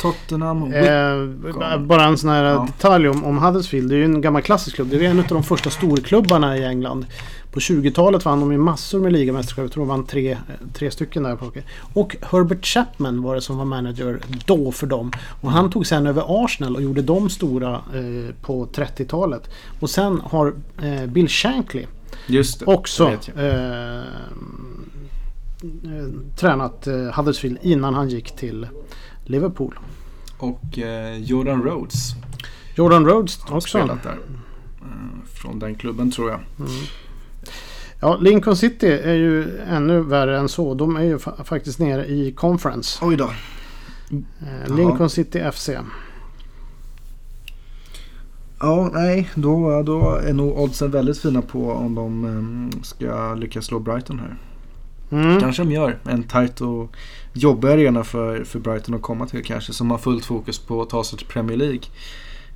Tottenham, 0.01 0.73
Eh, 0.73 1.77
bara 1.79 2.03
en 2.03 2.17
sån 2.17 2.29
här 2.29 2.43
Ja. 2.43 2.67
detalj 2.77 3.09
om, 3.09 3.23
om 3.23 3.37
Huddersfield. 3.37 3.89
Det 3.89 3.95
är 3.95 3.97
ju 3.97 4.05
en 4.05 4.21
gammal 4.21 4.41
klassisk 4.41 4.75
klubb. 4.75 4.87
Det 4.89 5.05
är 5.05 5.09
en 5.09 5.19
av 5.19 5.25
de 5.27 5.43
första 5.43 5.69
storklubbarna 5.69 6.57
i 6.57 6.63
England. 6.65 7.05
På 7.51 7.59
20-talet 7.59 8.25
vann 8.25 8.39
de 8.39 8.51
ju 8.51 8.57
massor 8.57 8.99
med 8.99 9.13
ligamästerskap. 9.13 9.63
Jag 9.63 9.71
tror 9.71 9.83
de 9.85 9.89
vann 9.89 10.05
tre, 10.05 10.37
tre 10.73 10.91
stycken 10.91 11.23
där. 11.23 11.37
Och 11.93 12.15
Herbert 12.21 12.65
Chapman 12.65 13.21
var 13.21 13.35
det 13.35 13.41
som 13.41 13.57
var 13.57 13.65
manager 13.65 14.19
då 14.45 14.71
för 14.71 14.87
dem. 14.87 15.11
Och 15.41 15.51
han 15.51 15.69
tog 15.69 15.87
sen 15.87 16.07
över 16.07 16.23
Arsenal 16.45 16.75
och 16.75 16.81
gjorde 16.81 17.01
dem 17.01 17.29
stora 17.29 17.73
eh, 17.73 18.35
på 18.41 18.65
30-talet. 18.65 19.49
Och 19.79 19.89
sen 19.89 20.21
har 20.23 20.53
eh, 20.83 21.05
Bill 21.05 21.27
Shankly 21.27 21.85
Just 22.27 22.59
det, 22.59 22.65
också 22.65 23.11
eh, 23.35 23.97
eh, 23.97 24.03
tränat 26.35 26.87
eh, 26.87 26.93
Huddersfield 27.15 27.57
innan 27.61 27.93
han 27.93 28.09
gick 28.09 28.31
till 28.35 28.67
Liverpool. 29.25 29.79
Och 30.37 30.79
eh, 30.79 31.17
Jordan 31.17 31.63
Rhodes 31.63 32.11
Jordan 32.75 33.05
Rhodes 33.05 33.41
har 33.41 33.57
också. 33.57 33.67
spelat 33.77 34.03
där. 34.03 34.17
Eh, 34.81 35.25
från 35.33 35.59
den 35.59 35.75
klubben 35.75 36.11
tror 36.11 36.29
jag. 36.29 36.39
Mm. 36.59 36.71
Ja, 37.99 38.17
Lincoln 38.21 38.55
City 38.55 38.87
är 38.87 39.13
ju 39.13 39.57
ännu 39.59 40.01
värre 40.01 40.39
än 40.39 40.49
så. 40.49 40.73
De 40.73 40.95
är 40.95 41.03
ju 41.03 41.17
fa- 41.17 41.43
faktiskt 41.43 41.79
nere 41.79 42.05
i 42.05 42.31
Conference. 42.31 42.99
Oj 43.05 43.15
då. 43.17 43.25
Eh, 43.25 43.31
Jaha. 44.67 44.75
Lincoln 44.75 45.09
City 45.09 45.51
FC. 45.53 45.69
Ja, 48.59 48.89
nej, 48.93 49.29
då, 49.35 49.83
då 49.83 50.15
är 50.15 50.33
nog 50.33 50.59
oddsen 50.59 50.91
väldigt 50.91 51.17
fina 51.21 51.41
på 51.41 51.71
om 51.71 51.95
de 51.95 52.25
eh, 52.25 52.81
ska 52.83 53.33
lyckas 53.35 53.65
slå 53.65 53.79
Brighton 53.79 54.19
här. 54.19 54.37
Mm. 55.11 55.39
Kanske 55.39 55.63
de 55.63 55.71
gör. 55.71 55.99
En 56.03 56.23
tight 56.23 56.61
och 56.61 56.95
jobbig 57.33 57.67
arena 57.69 58.03
för, 58.03 58.43
för 58.43 58.59
Brighton 58.59 58.95
att 58.95 59.01
komma 59.01 59.27
till 59.27 59.43
kanske. 59.45 59.73
Som 59.73 59.91
har 59.91 59.97
fullt 59.97 60.25
fokus 60.25 60.59
på 60.59 60.81
att 60.81 60.89
ta 60.89 61.03
sig 61.03 61.17
till 61.17 61.27
Premier 61.27 61.57
League. 61.57 61.81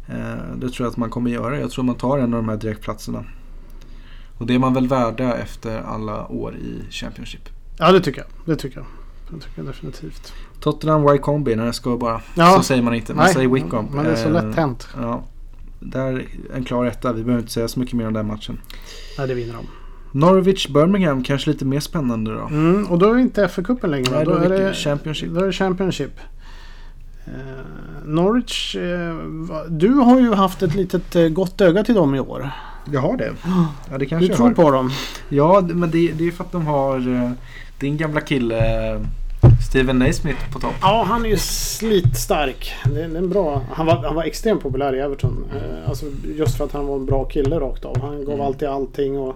Eh, 0.07 0.55
det 0.55 0.69
tror 0.69 0.85
jag 0.85 0.91
att 0.91 0.97
man 0.97 1.09
kommer 1.09 1.31
göra. 1.31 1.59
Jag 1.59 1.71
tror 1.71 1.83
man 1.83 1.95
tar 1.95 2.17
en 2.17 2.33
av 2.33 2.39
de 2.43 2.49
här 2.49 2.57
direktplatserna. 2.57 3.25
Och 4.37 4.45
det 4.47 4.55
är 4.55 4.59
man 4.59 4.73
väl 4.73 4.87
värda 4.87 5.37
efter 5.37 5.81
alla 5.81 6.27
år 6.27 6.55
i 6.55 6.91
Championship. 6.91 7.49
Ja, 7.77 7.91
det 7.91 8.01
tycker 8.01 8.19
jag. 8.21 8.27
Det 8.45 8.61
tycker 8.61 8.77
jag. 8.77 8.85
Det 9.29 9.39
tycker 9.45 9.57
jag 9.57 9.65
definitivt. 9.65 10.33
Tottenham 10.59 11.11
Wycombe, 11.11 11.55
när 11.55 11.65
jag 11.65 11.75
ska 11.75 11.97
bara. 11.97 12.21
Ja. 12.35 12.53
Så 12.57 12.63
säger 12.63 12.81
man 12.81 12.93
inte. 12.93 13.13
Man 13.13 13.29
säger 13.29 13.47
Wycombe. 13.47 13.91
Men 13.95 14.05
det 14.05 14.11
är 14.11 14.15
så 14.15 14.27
Eh, 14.27 14.31
lätt 14.45 14.55
hänt. 14.55 14.87
Ja. 14.97 15.23
Där 15.79 16.25
en 16.53 16.63
klar 16.65 16.85
etta. 16.85 17.13
Vi 17.13 17.23
behöver 17.23 17.41
inte 17.41 17.53
säga 17.53 17.67
så 17.67 17.79
mycket 17.79 17.95
mer 17.95 18.07
om 18.07 18.13
den 18.13 18.27
matchen. 18.27 18.59
Nej, 19.17 19.27
det 19.27 19.33
vinner 19.33 19.53
de. 19.53 19.65
Norwich 20.15 20.67
Birmingham 20.67 21.23
kanske 21.23 21.49
lite 21.51 21.65
mer 21.65 21.79
spännande 21.79 22.33
då. 22.33 22.41
Mm, 22.47 22.87
och 22.87 22.99
då 22.99 23.09
är 23.11 23.15
det 23.15 23.21
inte 23.21 23.47
FA-cupen 23.47 23.87
längre. 23.87 24.11
Nej, 24.15 24.25
då, 24.25 24.31
då 24.31 24.37
är 24.37 24.49
det 24.49 24.73
Championship. 24.73 25.29
Då 25.33 25.39
är 25.41 25.45
det 25.45 25.53
Championship. 25.53 26.19
Eh, 27.25 27.31
Norwich, 28.05 28.75
eh, 28.75 29.15
du 29.69 29.89
har 29.93 30.19
ju 30.19 30.33
haft 30.33 30.63
ett 30.63 30.75
litet 30.75 31.15
eh, 31.15 31.27
gott 31.27 31.61
öga 31.61 31.83
till 31.83 31.95
dem 31.95 32.15
i 32.15 32.19
år. 32.19 32.49
Jag 32.91 33.01
har 33.01 33.17
det. 33.17 33.31
Ja, 33.91 33.97
det 33.97 34.05
kanske 34.05 34.25
Du 34.25 34.29
jag 34.29 34.37
tror 34.37 34.47
har. 34.47 34.53
på 34.53 34.71
dem. 34.71 34.89
Ja, 35.29 35.61
men 35.73 35.91
det, 35.91 36.11
det 36.11 36.27
är 36.27 36.31
för 36.31 36.43
att 36.43 36.51
de 36.51 36.67
har 36.67 36.97
eh, 37.23 37.31
din 37.79 37.97
gamla 37.97 38.21
kille 38.21 38.91
eh, 38.93 39.01
Steven 39.69 39.99
Naismith 39.99 40.51
på 40.53 40.59
topp. 40.59 40.73
Ja, 40.81 41.05
han 41.07 41.25
är 41.25 41.29
ju 41.29 41.37
slitstark. 41.37 42.73
Det 42.85 43.03
är, 43.03 43.07
det 43.07 43.13
är 43.15 43.17
en 43.17 43.29
bra... 43.29 43.61
Han 43.73 43.85
var, 43.85 43.95
han 43.95 44.15
var 44.15 44.23
extremt 44.23 44.61
populär 44.63 44.95
i 44.95 44.99
Everton. 44.99 45.45
Eh, 45.55 45.89
alltså 45.89 46.05
just 46.37 46.57
för 46.57 46.65
att 46.65 46.71
han 46.71 46.87
var 46.87 46.95
en 46.95 47.05
bra 47.05 47.23
kille 47.25 47.59
rakt 47.59 47.85
av. 47.85 48.01
Han 48.01 48.25
gav 48.25 48.33
Mm. 48.33 48.45
alltid 48.45 48.67
allting 48.67 49.17
och... 49.19 49.35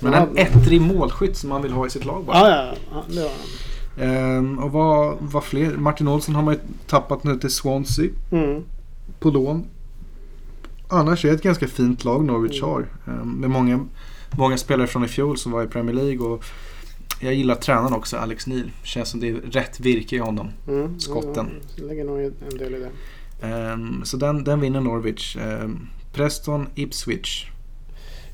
Men 0.00 0.14
en 0.14 0.36
ettrig 0.38 0.80
målskytt 0.80 1.36
som 1.36 1.48
man 1.48 1.62
vill 1.62 1.72
ha 1.72 1.86
i 1.86 1.90
sitt 1.90 2.04
lag 2.04 2.24
bara. 2.24 2.36
Ja, 2.38 2.48
ja, 2.50 2.74
ja. 2.92 3.04
Det 3.14 3.22
var. 3.22 3.30
Ehm, 4.06 4.58
och 4.58 4.72
vad, 4.72 5.16
vad 5.20 5.44
fler? 5.44 5.76
Martin 5.76 6.08
Olsson 6.08 6.34
har 6.34 6.42
man 6.42 6.54
ju 6.54 6.60
tappat 6.86 7.24
nu 7.24 7.36
till 7.38 7.50
Swansea 7.50 8.10
Mm. 8.30 8.62
på 9.20 9.30
lån. 9.30 9.64
Annars 10.88 11.24
är 11.24 11.28
det 11.28 11.34
ett 11.34 11.42
ganska 11.42 11.68
fint 11.68 12.04
lag 12.04 12.24
Norwich 12.24 12.58
Mm. 12.62 12.70
har. 12.70 12.86
Ehm, 13.06 13.30
med 13.32 13.50
många, 13.50 13.86
många 14.38 14.56
spelare 14.58 14.86
från 14.86 15.04
i 15.04 15.08
fjol 15.08 15.36
som 15.38 15.52
var 15.52 15.64
i 15.64 15.66
Premier 15.66 15.94
League. 15.96 16.18
Och 16.26 16.44
jag 17.20 17.34
gillar 17.34 17.54
tränaren 17.54 17.92
också, 17.92 18.16
Alex 18.16 18.46
Neil. 18.46 18.70
Känns 18.82 19.08
som 19.08 19.20
det 19.20 19.28
är 19.28 19.34
rätt 19.34 19.80
virke 19.80 20.16
i 20.16 20.18
honom. 20.18 20.48
Mm. 20.68 21.00
Skotten. 21.00 21.50
Ja, 21.76 21.84
lägger 21.84 22.04
nog 22.04 22.20
en 22.20 22.58
del 22.58 22.74
i 22.74 22.78
det. 22.78 22.90
Ehm, 23.46 24.04
så 24.04 24.16
den, 24.16 24.44
den 24.44 24.60
vinner 24.60 24.80
Norwich. 24.80 25.36
Ehm, 25.36 25.88
Preston, 26.12 26.66
Ipswich. 26.74 27.46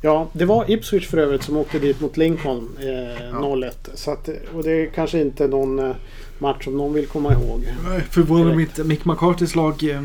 Ja, 0.05 0.29
det 0.33 0.45
var 0.45 0.71
Ipswich 0.71 1.09
för 1.09 1.19
övrigt 1.19 1.43
som 1.43 1.57
åkte 1.57 1.79
dit 1.79 2.01
mot 2.01 2.17
Lincoln 2.17 2.69
eh, 2.81 2.87
Ja. 3.33 3.38
0-1. 3.38 3.71
Så 3.95 4.11
att, 4.11 4.29
och 4.55 4.62
det 4.62 4.71
är 4.73 4.87
kanske 4.87 5.21
inte 5.21 5.47
någon 5.49 5.79
eh, 5.79 5.95
match 6.38 6.65
som 6.65 6.77
någon 6.77 6.93
vill 6.95 7.07
komma 7.07 7.33
ihåg. 7.33 7.65
Förvånar 8.11 8.55
mig 8.55 8.61
inte. 8.61 8.85
Mick 8.85 9.05
McCartys 9.05 9.55
lag 9.55 9.85
eh, 9.91 9.97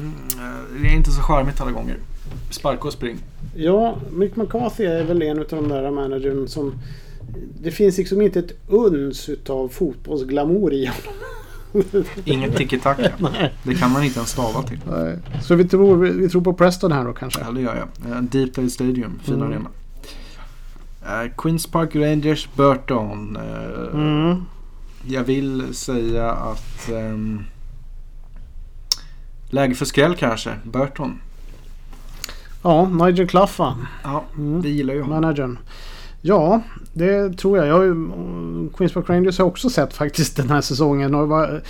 är 0.92 0.96
inte 0.96 1.12
så 1.12 1.22
charmigt 1.22 1.62
alla 1.62 1.72
gånger. 1.72 1.96
Sparka 2.50 2.84
och 2.88 2.94
spring. 2.94 3.18
Ja, 3.56 3.96
Mick 4.12 4.36
McCarthy 4.36 4.86
är 4.86 5.04
väl 5.04 5.22
en 5.22 5.40
av 5.40 5.46
de 5.50 5.68
där 5.70 5.92
managern 5.92 6.48
som... 6.48 6.74
Det 7.62 7.72
finns 7.72 7.98
liksom 7.98 8.22
inte 8.22 8.40
ett 8.40 8.52
uns 8.68 9.30
utav 9.30 9.68
fotbollsglamour 9.70 10.74
i 10.74 10.86
honom. 10.86 12.04
Ingen 12.26 12.52
tiki-taka. 12.52 13.12
Det 13.64 13.76
kan 13.76 13.92
man 13.92 14.04
inte 14.04 14.20
ens 14.20 14.30
stava 14.30 14.64
till. 14.64 14.80
Nej. 14.92 15.18
Så 15.44 15.56
vi 15.56 15.68
tror, 15.68 15.98
vi 15.98 16.30
tror 16.30 16.42
på 16.42 16.54
Preston 16.54 16.92
här 16.92 17.06
då 17.06 17.14
kanske? 17.14 17.42
Ja, 17.46 17.52
det 17.52 17.62
gör 17.62 17.76
jag. 17.76 18.12
Eh, 18.12 18.22
Deepdale 18.22 18.70
Stadium, 18.70 19.20
fin 19.24 19.36
Mm. 19.36 19.48
arena. 19.52 19.70
Eh, 21.08 21.32
Queens 21.38 21.68
Park 21.68 21.96
Rangers, 21.96 22.50
Burton. 22.56 23.36
Eh, 23.36 23.94
Mm. 23.94 24.42
Jag 25.06 25.24
vill 25.24 25.76
säga 25.76 26.32
att... 26.32 26.90
ehm, 26.90 27.44
läge 29.50 29.76
för 29.76 29.86
skräll 29.86 30.16
kanske. 30.16 30.54
Burton. 30.64 31.20
Ja, 32.64 32.90
Nigel 32.90 33.28
Claffa, 33.28 33.78
Ja, 34.04 34.24
Mm. 34.38 34.62
det 34.62 34.70
gillar 34.70 34.94
ju 34.94 35.02
honom. 35.02 35.22
managern. 35.22 35.60
Ja, 36.22 36.62
det 36.94 37.38
tror 37.38 37.58
jag. 37.58 37.68
jag 37.68 37.74
har 37.74 37.84
ju, 37.84 37.96
Queens 38.78 38.94
Park 38.94 39.10
Rangers 39.10 39.38
har 39.38 39.46
jag 39.46 39.52
också 39.52 39.70
sett 39.70 39.94
faktiskt 39.94 40.36
den 40.38 40.50
här 40.50 40.62
säsongen. 40.62 41.16
Och 41.16 41.28
var, 41.28 41.62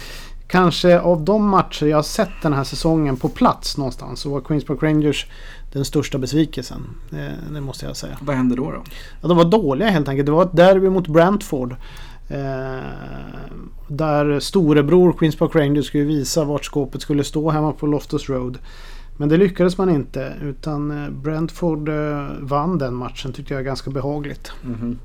kanske 0.48 1.00
av 1.00 1.26
de 1.26 1.50
matcher 1.50 1.86
jag 1.86 1.98
har 1.98 2.04
sett 2.04 2.42
den 2.42 2.54
här 2.54 2.64
säsongen 2.64 3.18
på 3.18 3.30
plats 3.30 3.78
någonstans 3.78 4.20
så 4.20 4.30
var 4.30 4.42
Queens 4.42 4.66
Park 4.66 4.84
Rangers 4.84 5.28
den 5.74 5.86
största 5.86 6.18
besvikelsen. 6.18 6.82
Det, 7.10 7.34
det 7.54 7.62
måste 7.62 7.86
jag 7.86 7.98
säga. 7.98 8.18
Vad 8.22 8.36
händer 8.36 8.58
då? 8.58 8.72
då? 8.72 8.84
Ja, 9.22 9.28
de 9.28 9.38
var 9.38 9.46
dåliga 9.46 9.90
helt 9.90 10.08
enkelt. 10.08 10.26
Det 10.26 10.32
var 10.32 10.44
ett 10.44 10.56
derby 10.56 10.90
mot 10.90 11.08
Brentford. 11.08 11.76
Eh, 12.30 12.80
där 13.88 14.40
storebror 14.40 15.14
Queens 15.14 15.36
Park 15.36 15.56
Rangers 15.56 15.86
skulle 15.86 16.04
visa 16.04 16.44
vart 16.44 16.66
skåpet 16.66 17.02
skulle 17.02 17.24
stå 17.24 17.50
hemma 17.50 17.72
på 17.72 17.88
Loftus 17.88 18.30
Road. 18.30 18.58
Men 19.18 19.30
det 19.30 19.38
lyckades 19.38 19.78
man 19.78 19.90
inte 19.90 20.34
utan 20.42 21.04
eh, 21.04 21.10
Brentford 21.10 21.90
eh, 21.90 22.28
vann 22.40 22.78
den 22.78 22.94
matchen 22.94 23.34
tyckte 23.34 23.54
jag 23.54 23.66
ganska 23.66 23.90
behagligt. 23.90 24.52
Mhm. 24.64 25.00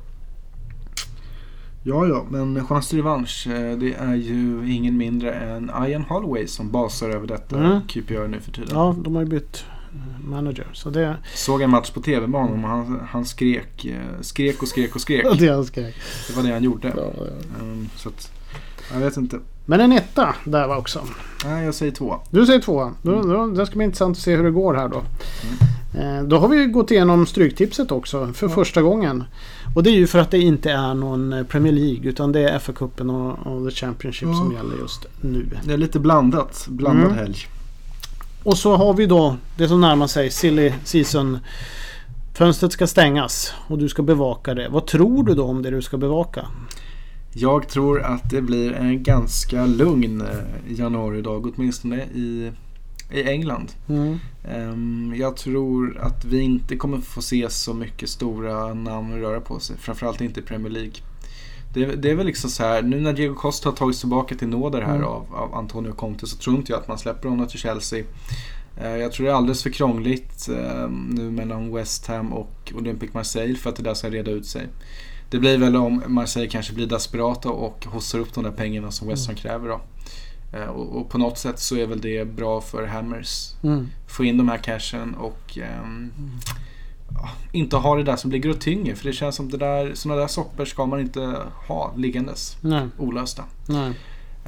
Ja, 1.85 2.07
ja, 2.07 2.25
men 2.31 2.67
chans 2.67 2.89
till 2.89 2.99
revansch. 2.99 3.45
Det 3.79 3.95
är 3.99 4.15
ju 4.15 4.73
ingen 4.73 4.97
mindre 4.97 5.33
än 5.33 5.71
Ian 5.89 6.03
Holloway 6.03 6.47
som 6.47 6.71
basar 6.71 7.09
över 7.11 7.27
detta 7.27 7.57
Mm. 7.57 7.81
QPR 7.89 8.29
nu 8.29 8.41
för 8.41 8.53
tiden. 8.53 8.69
Ja, 8.73 8.97
de 8.99 9.15
har 9.15 9.23
ju 9.23 9.29
bytt 9.29 9.65
eh, 9.95 10.29
manager. 10.29 10.67
Så 10.73 10.91
det, 10.91 11.17
Såg 11.35 11.63
en 11.63 11.71
match 11.71 11.91
på 11.91 12.01
tv 12.01 12.27
med 12.27 12.41
honom 12.41 12.65
och 12.65 12.71
han, 12.71 13.01
han 13.11 13.25
skrek, 13.25 13.85
eh, 13.85 14.21
skrek 14.21 14.63
och 14.63 14.69
skrek 14.69 14.95
och 14.95 15.01
skrek. 15.01 15.27
det 15.39 15.45
jag 15.45 15.65
skrek. 15.67 15.95
Det 16.29 16.37
var 16.37 16.43
det 16.43 16.53
han 16.53 16.63
gjorde. 16.63 16.93
Ja, 16.97 17.03
ja. 17.19 17.25
Ehm, 17.61 17.89
så 17.97 18.09
att, 18.09 18.31
jag 18.93 19.01
vet 19.01 19.17
inte. 19.17 19.39
Men 19.67 19.81
en 19.81 19.93
etta 19.93 20.35
där 20.45 20.69
var 20.69 20.77
också. 20.77 21.01
Nej, 21.45 21.65
jag 21.65 21.75
säger 21.75 21.93
två. 21.93 22.17
Du 22.31 22.47
säger 22.47 22.61
två. 22.61 22.91
Då, 23.03 23.23
då, 23.23 23.47
det 23.47 23.67
ska 23.67 23.77
bli 23.77 23.85
intressant 23.85 24.17
att 24.17 24.23
se 24.23 24.37
hur 24.37 24.45
det 24.45 24.51
går 24.51 24.75
här 24.75 24.89
då. 24.89 25.03
Eh, 25.99 26.23
då 26.23 26.39
har 26.39 26.49
vi 26.49 26.67
gått 26.67 26.91
igenom 26.91 27.27
Stryktipset 27.27 27.93
också 27.93 28.33
för 28.33 28.49
Ja. 28.49 28.55
första 28.55 28.83
gången. 28.83 29.25
Och 29.75 29.83
det 29.83 29.91
är 29.91 29.95
ju 29.95 30.07
för 30.07 30.19
att 30.19 30.31
det 30.31 30.39
inte 30.41 30.71
är 30.71 30.95
någon 30.95 31.33
eh, 31.33 31.45
Premier 31.45 31.73
League 31.73 32.09
utan 32.11 32.33
det 32.33 32.41
är 32.51 32.59
FA-cupen 32.59 33.11
och, 33.11 33.47
och 33.53 33.69
The 33.71 33.75
Championship 33.77 34.29
Ja. 34.29 34.35
som 34.35 34.53
gäller 34.53 34.77
just 34.77 35.07
nu. 35.21 35.47
Det 35.65 35.73
är 35.73 35.77
lite 35.77 35.99
blandat. 36.01 36.67
Blandad 36.71 37.07
Mm. 37.07 37.19
helg. 37.19 37.37
Och 38.45 38.59
så 38.59 38.77
har 38.77 38.95
vi 38.95 39.07
då 39.07 39.37
det 39.57 39.69
som 39.69 39.81
närmar 39.81 40.07
sig 40.07 40.31
Silly 40.31 40.73
Season. 40.85 41.39
Fönstret 42.35 42.73
ska 42.73 42.87
stängas 42.87 43.53
och 43.69 43.79
du 43.79 43.89
ska 43.89 44.03
bevaka 44.03 44.55
det. 44.55 44.69
Vad 44.69 44.87
tror 44.87 45.25
du 45.25 45.35
då 45.35 45.45
om 45.45 45.63
det 45.63 45.71
du 45.71 45.83
ska 45.83 45.97
bevaka? 45.97 46.47
Jag 47.35 47.69
tror 47.69 48.03
att 48.03 48.31
det 48.31 48.43
blir 48.43 48.73
en 48.73 49.03
ganska 49.03 49.67
lugn 49.67 50.21
eh, 50.21 50.73
januaridag, 50.79 51.53
åtminstone 51.57 51.97
i, 52.03 52.51
i 53.13 53.23
England. 53.29 53.73
Mm. 53.89 54.19
Ehm, 54.49 55.15
jag 55.17 55.37
tror 55.37 55.99
att 56.01 56.25
vi 56.25 56.41
inte 56.41 56.77
kommer 56.77 56.99
få 56.99 57.23
se 57.23 57.51
så 57.51 57.75
mycket 57.75 58.09
stora 58.09 58.75
namn 58.75 59.21
röra 59.21 59.41
på 59.41 59.61
sig. 59.61 59.77
Framförallt 59.79 60.21
inte 60.21 60.41
i 60.41 60.43
Premier 60.43 60.73
League. 60.73 60.93
Det, 61.75 61.87
det 61.87 62.11
är 62.11 62.15
väl 62.15 62.27
liksom 62.27 62.51
så 62.51 62.63
här, 62.63 62.83
nu 62.83 63.01
när 63.01 63.13
Diego 63.13 63.35
Costa 63.35 63.69
har 63.69 63.77
tagits 63.77 64.01
tillbaka 64.01 64.35
till 64.35 64.49
nåder 64.49 64.81
här 64.81 64.95
Mm. 64.97 65.09
av, 65.09 65.27
av 65.35 65.55
Antonio 65.55 65.93
Conte 65.93 66.27
så 66.27 66.37
tror 66.37 66.57
inte 66.57 66.73
jag 66.73 66.81
att 66.81 66.89
man 66.89 66.99
släpper 66.99 67.29
honom 67.29 67.47
till 67.47 67.59
Chelsea. 67.59 68.05
Eh, 68.77 68.97
jag 68.97 69.13
tror 69.13 69.27
det 69.27 69.33
är 69.33 69.37
alldeles 69.37 69.63
för 69.63 69.71
krångligt 69.71 70.49
eh, 70.49 70.89
nu 71.09 71.31
mellan 71.31 71.75
West 71.75 72.07
Ham 72.07 72.33
och 72.33 72.73
Olympique 72.75 73.15
Marseille 73.15 73.55
för 73.57 73.71
att 73.71 73.77
det 73.77 73.83
där 73.83 73.95
ska 73.95 74.11
reda 74.11 74.31
ut 74.31 74.47
sig. 74.47 74.67
Det 75.31 75.39
blir 75.39 75.59
väl 75.59 75.77
om 75.77 76.03
Marseille 76.07 76.49
kanske 76.49 76.73
blir 76.73 76.87
desperata 76.87 77.51
och 77.51 77.87
hossar 77.87 78.19
upp 78.19 78.35
de 78.35 78.45
där 78.45 78.51
pengarna 78.51 78.91
som 78.91 79.09
West 79.09 79.27
Ham 79.27 79.37
kräver 79.37 79.69
då. 79.69 79.81
Eh, 80.53 80.65
och, 80.67 80.97
och 81.01 81.09
på 81.11 81.19
något 81.19 81.39
sätt 81.39 81.59
så 81.59 81.77
är 81.77 81.87
väl 81.87 82.01
det 82.01 82.25
bra 82.37 82.61
för 82.61 82.87
Hammers 82.87 83.55
Mm. 83.63 83.89
få 84.07 84.25
in 84.25 84.37
de 84.37 84.49
här 84.49 84.59
cashen 84.59 85.15
och 85.15 85.59
ja, 87.15 87.29
inte 87.53 87.77
ha 87.77 87.97
det 87.97 88.03
där 88.03 88.17
som 88.17 88.31
ligger 88.31 88.51
och 88.51 88.61
tynger. 88.61 88.95
För 88.95 89.05
det 89.07 89.13
känns 89.13 89.37
som 89.37 89.51
det 89.51 89.57
där, 89.57 89.95
sådana 89.95 90.21
där 90.21 90.27
soppor 90.29 90.65
ska 90.65 90.87
man 90.87 91.01
inte 91.01 91.37
ha 91.69 91.95
liggandes 91.97 92.57
Nej, 92.61 92.87
olösta. 92.99 93.45
nej. 93.69 93.93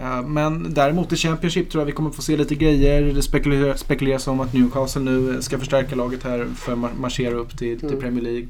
Eh, 0.00 0.22
Men 0.22 0.74
däremot 0.74 1.12
i 1.12 1.16
Championship 1.16 1.70
tror 1.70 1.80
jag 1.80 1.86
vi 1.86 1.92
kommer 1.92 2.10
få 2.10 2.22
se 2.22 2.36
lite 2.36 2.54
grejer. 2.54 3.02
Det 3.02 3.22
spekulerar- 3.22 3.74
spekuleras 3.76 4.26
om 4.26 4.40
att 4.40 4.52
Newcastle 4.54 5.02
nu 5.02 5.42
ska 5.42 5.58
förstärka 5.58 5.96
laget 5.96 6.22
här 6.22 6.46
för 6.56 6.72
att 6.72 6.78
mar- 6.78 6.98
marschera 7.00 7.34
upp 7.34 7.58
till, 7.58 7.78
till 7.80 7.88
Mm. 7.88 8.00
Premier 8.00 8.22
League. 8.24 8.48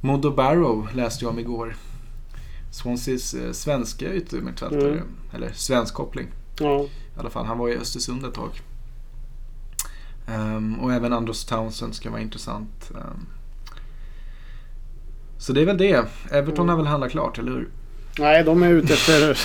Modo 0.00 0.30
Barrow 0.30 0.88
läste 0.94 1.24
jag 1.24 1.32
om 1.32 1.38
igår. 1.38 1.76
Swanseas 2.70 3.34
eh, 3.34 3.52
svenska 3.52 4.14
yttermittfältare. 4.14 4.90
Mm. 4.92 5.04
Eller 5.32 5.50
svensk 5.54 5.94
koppling. 5.94 6.26
Ja. 6.58 6.80
I 6.82 6.88
alla 7.20 7.30
fall, 7.30 7.46
han 7.46 7.58
var 7.58 7.68
i 7.68 7.76
Östersund 7.76 8.24
ett 8.24 8.34
tag. 8.34 8.50
Ehm, 10.26 10.74
och 10.80 10.92
även 10.92 11.12
Andros 11.12 11.44
Townsend 11.44 11.94
ska 11.94 12.10
vara 12.10 12.20
intressant. 12.20 12.90
Ehm, 12.90 13.26
så 15.38 15.52
det 15.52 15.60
är 15.62 15.66
väl 15.66 15.78
det. 15.78 16.04
Everton 16.30 16.54
Mm. 16.64 16.68
har 16.68 16.76
väl 16.76 16.86
handlat 16.86 17.10
klart, 17.10 17.38
eller 17.38 17.52
hur? 17.52 17.68
Nej, 18.18 18.44
de 18.44 18.62
är 18.62 18.70
ute 18.70 18.92
efter... 18.94 19.38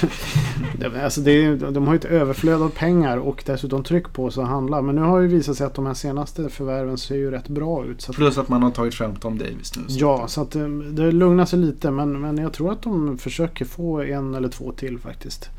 Det- 0.80 1.04
alltså 1.04 1.22
det 1.22 1.32
är, 1.46 1.72
de 1.72 1.88
har 1.88 1.94
ju 1.94 1.98
ett 2.00 2.06
överflöd 2.06 2.62
av 2.62 2.70
pengar 2.70 3.18
och 3.18 3.44
dessutom 3.46 3.84
tryck 3.84 4.14
på 4.14 4.32
sig 4.32 4.44
att 4.44 4.50
handla. 4.50 4.82
Men 4.82 4.96
nu 4.96 5.02
har 5.02 5.20
ju 5.20 5.28
visat 5.28 5.58
sig 5.58 5.68
att 5.68 5.74
de 5.74 5.86
här 5.86 5.94
senaste 5.94 6.50
förvärven 6.50 6.98
ser 6.98 7.16
ju 7.16 7.32
rätt 7.32 7.48
bra 7.48 7.86
ut. 7.86 8.10
Att, 8.10 8.16
Plus 8.16 8.38
att 8.38 8.50
man 8.50 8.64
har 8.64 8.72
tagit 8.72 8.94
fram 8.96 9.16
Tom 9.16 9.38
Davis 9.38 9.78
nu. 9.78 9.84
så 9.88 10.00
ja, 10.00 10.28
så 10.28 10.42
att 10.42 10.56
eh, 10.56 10.68
det 10.68 11.12
lugnar 11.12 11.46
sig 11.46 11.60
lite. 11.60 11.92
Men, 11.92 12.22
men 12.22 12.38
jag 12.38 12.54
tror 12.54 12.72
att 12.72 12.82
de 12.82 13.18
försöker 13.18 13.66
få 13.66 14.02
en 14.02 14.36
eller 14.36 14.50
två 14.50 14.72
till 14.72 15.00
faktiskt. 15.00 15.50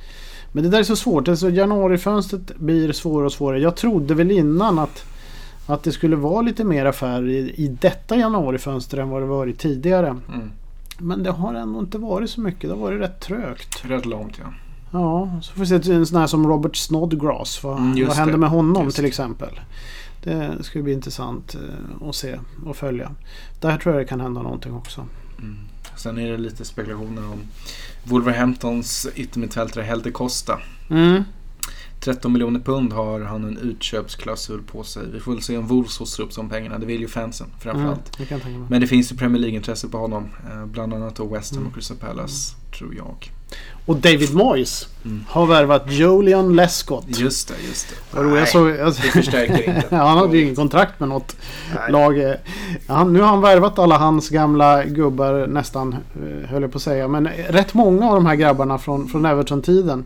Men 0.53 0.65
det 0.65 0.71
där 0.71 0.79
är 0.79 0.83
så 0.83 0.97
svårt. 0.97 1.29
Alltså, 1.29 1.51
januarifönstret 1.51 2.57
blir 2.57 2.93
svårare 2.93 3.27
och 3.27 3.33
svårare. 3.33 3.61
Jag 3.61 3.77
trodde 3.77 4.15
väl 4.15 4.31
innan 4.31 4.79
att, 4.79 5.05
att 5.67 5.83
det 5.83 5.93
skulle 5.93 6.17
vara 6.17 6.43
lite 6.43 6.65
mer 6.65 6.85
affärer 6.87 7.29
i, 7.29 7.55
i 7.57 7.69
detta 7.81 8.17
januarifönster 8.17 8.99
än 8.99 9.09
vad 9.09 9.23
det 9.23 9.27
varit 9.27 9.59
tidigare. 9.59 10.09
Mm. 10.09 10.51
Men 10.99 11.23
det 11.23 11.31
har 11.31 11.55
ändå 11.55 11.81
inte 11.81 11.99
varit 11.99 12.31
så 12.31 12.41
mycket. 12.41 12.61
Det 12.63 12.69
har 12.77 12.77
varit 12.83 13.01
rätt 13.01 13.21
trögt. 13.21 13.85
Rätt 13.85 14.07
långt 14.07 14.39
ja. 14.39 14.53
Ja, 14.93 15.41
så 15.43 15.53
får 15.53 15.61
vi 15.61 15.67
se 15.67 15.93
en 15.93 16.07
sån 16.07 16.21
här 16.21 16.27
som 16.27 16.49
Robert 16.49 16.77
Snodgrass. 16.77 17.63
Vad, 17.65 17.79
Mm, 17.79 18.07
vad 18.07 18.17
händer 18.17 18.33
det. 18.33 18.39
med 18.39 18.51
honom 18.51 18.85
Just 18.85 18.97
till 18.97 19.05
exempel? 19.05 19.61
Det 20.23 20.51
ska 20.61 20.83
bli 20.83 20.93
intressant 20.93 21.55
eh, 21.55 22.09
att 22.09 22.15
se 22.15 22.39
och 22.67 22.77
följa. 22.77 23.11
Där 23.61 23.79
tror 23.79 23.95
jag 23.95 24.05
det 24.05 24.09
kan 24.09 24.21
hända 24.21 24.43
någonting 24.43 24.75
också. 24.75 25.07
Mm. 25.39 25.57
Sen 25.97 26.19
är 26.19 26.31
det 26.31 26.39
lite 26.39 26.65
spekulationer 26.65 27.23
om 27.25 27.39
Wolverhamptons 28.05 29.07
yttermittfältare 29.15 29.85
Helder 29.85 30.11
Costa. 30.11 30.59
Mm. 30.91 31.23
13 32.01 32.33
miljoner 32.33 32.61
pund 32.61 32.93
har 32.93 33.21
han 33.21 33.45
en 33.45 33.59
utköpsklausul 33.59 34.63
på 34.63 34.83
sig. 34.85 35.03
Vi 35.13 35.21
får 35.21 35.33
väl 35.33 35.43
se 35.43 35.57
om 35.59 35.67
Wolves 35.67 35.99
hossar 35.99 36.25
upp 36.25 36.35
de 36.35 36.49
pengarna. 36.49 36.79
Det 36.79 36.87
vill 36.87 37.01
ju 37.01 37.09
fansen 37.09 37.47
Mm, 37.47 37.61
framförallt. 37.61 38.19
mig. 38.61 38.67
Men 38.71 38.81
det 38.81 38.87
finns 38.87 39.13
ju 39.13 39.17
Premier 39.17 39.41
League-intresse 39.43 39.89
på 39.89 39.99
honom. 39.99 40.29
Eh, 40.51 40.67
Bland 40.67 40.95
annat 40.95 41.17
då 41.17 41.27
West 41.27 41.51
Ham 41.51 41.59
Mm. 41.59 41.69
och 41.69 41.75
Crystal 41.75 41.97
Palace, 41.97 42.57
tror 42.79 42.95
jag. 42.95 43.31
Och 43.87 43.97
David 43.97 44.35
Moyes 44.35 44.87
Mm. 45.05 45.25
har 45.29 45.47
värvat 45.47 45.85
Julian 45.89 46.57
Lescott. 46.57 47.05
Just 47.09 47.49
det, 47.49 47.55
just 47.69 47.89
det. 47.89 48.17
Vad 48.17 48.25
roligt, 48.25 48.39
jag 48.39 48.49
såg, 48.49 48.69
jag, 48.71 48.87
det 48.87 48.93
förstärker 48.93 49.75
inte. 49.77 49.97
han 49.97 50.19
hade 50.19 50.37
ju 50.37 50.43
ingen 50.43 50.57
kontrakt 50.57 51.01
med 51.01 51.09
något 51.09 51.37
Nej. 51.75 51.93
lag. 51.93 52.35
Han, 52.87 53.13
nu 53.13 53.21
har 53.21 53.27
han 53.29 53.41
värvat 53.41 53.79
alla 53.79 53.99
hans 53.99 54.29
gamla 54.29 54.85
gubbar 54.85 55.47
nästan, 55.47 55.93
eh, 55.93 56.51
höll 56.51 56.63
jag 56.63 56.73
på 56.73 56.77
att 56.77 56.83
säga. 56.83 57.09
Men 57.09 57.29
rätt 57.49 57.75
många 57.75 58.09
av 58.09 58.15
de 58.15 58.27
här 58.27 58.35
grabbarna 58.35 58.79
från, 58.79 59.09
från 59.09 59.27
Everton-tiden. 59.27 60.05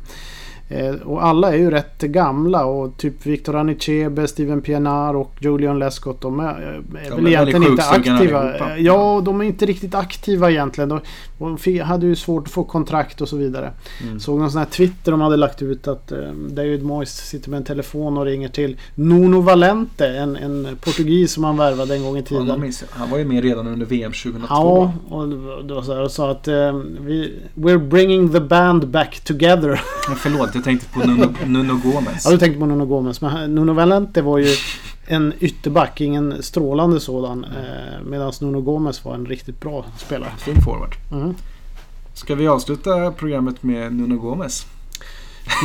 Eh, 0.68 0.94
och 0.94 1.24
alla 1.24 1.52
är 1.52 1.56
ju 1.56 1.70
rätt 1.70 1.98
gamla 2.02 2.64
och 2.64 2.96
typ 2.96 3.26
Victor 3.26 3.56
Anichebe, 3.56 4.26
Steven 4.28 4.60
Pienaar 4.60 5.14
och 5.16 5.34
Julian 5.40 5.78
Lescott. 5.78 6.20
De 6.20 6.40
är, 6.40 6.44
är 6.44 6.82
De 7.10 7.16
väl 7.16 7.26
är 7.26 7.28
egentligen 7.30 7.62
inte 7.62 7.82
aktiva. 7.84 8.38
allihopa. 8.38 8.70
Eh, 8.76 8.82
Ja, 8.82 9.22
de 9.24 9.40
är 9.40 9.44
inte 9.44 9.66
riktigt 9.66 9.94
aktiva 9.94 10.50
egentligen. 10.50 10.88
De, 10.88 11.00
hade 11.82 12.06
ju 12.06 12.16
svårt 12.16 12.44
att 12.46 12.52
få 12.52 12.64
kontrakt 12.64 13.20
och 13.20 13.28
så 13.28 13.36
vidare. 13.36 13.70
Mm. 14.02 14.20
Såg 14.20 14.38
någon 14.38 14.50
sån 14.50 14.58
här 14.58 14.66
Twitter 14.68 15.10
de 15.10 15.20
hade 15.20 15.36
lagt 15.36 15.62
ut 15.62 15.88
att 15.88 16.12
eh, 16.12 16.18
David 16.50 16.82
Moyes 16.84 17.16
sitter 17.28 17.50
med 17.50 17.56
en 17.56 17.64
telefon 17.64 18.18
och 18.18 18.24
ringer 18.24 18.48
till 18.48 18.76
Nuno 18.94 19.40
Valente, 19.40 20.06
en, 20.08 20.36
en 20.36 20.68
portugis 20.84 21.32
som 21.32 21.44
han 21.44 21.56
värvade 21.56 21.94
en 21.94 22.02
gång 22.02 22.16
i 22.16 22.20
Ja, 22.20 22.24
tiden. 22.26 22.60
minns- 22.60 22.84
han 22.90 23.10
var 23.10 23.18
ju 23.18 23.24
med 23.24 23.42
redan 23.42 23.66
under 23.66 23.86
VM 23.86 24.12
2002. 24.12 24.46
Ja, 24.54 24.92
och 25.10 25.28
det 25.28 25.36
var- 25.36 25.62
det 25.62 25.74
var 25.74 25.82
så 25.82 25.94
här 25.94 26.02
och 26.02 26.10
sa 26.10 26.30
att 26.30 26.48
eh, 26.48 26.72
vi, 27.00 27.38
We're 27.54 27.88
bringing 27.88 28.28
the 28.32 28.40
band 28.40 28.88
back 28.88 29.20
together. 29.24 29.80
Men 30.08 30.16
förlåt, 30.16 30.53
Jag 30.54 30.64
tänkte 30.64 30.86
på 30.88 31.00
Nuno, 31.00 31.34
Nuno 31.46 31.80
Gomes. 31.84 32.24
Ja, 32.24 32.30
du 32.30 32.38
tänkte 32.38 32.60
på 32.60 32.66
Nuno 32.66 32.86
Gomes. 32.86 33.20
Men 33.20 33.54
Nuno 33.54 33.72
Valente 33.72 34.22
var 34.22 34.38
ju 34.38 34.48
en 35.06 35.32
ytterback, 35.40 36.00
ingen 36.00 36.42
strålande 36.42 37.00
sådan. 37.00 37.44
Eh, 37.44 38.04
Medan 38.04 38.32
Nuno 38.40 38.60
Gomes 38.60 39.04
var 39.04 39.14
en 39.14 39.26
riktigt 39.26 39.60
bra 39.60 39.84
spelare. 39.96 40.30
Fin 40.38 40.62
forward. 40.62 40.94
Mm. 41.12 41.34
Ska 42.14 42.34
vi 42.34 42.48
avsluta 42.48 43.12
programmet 43.12 43.62
med 43.62 43.94
Nuno 43.94 44.16
Gomes? 44.16 44.66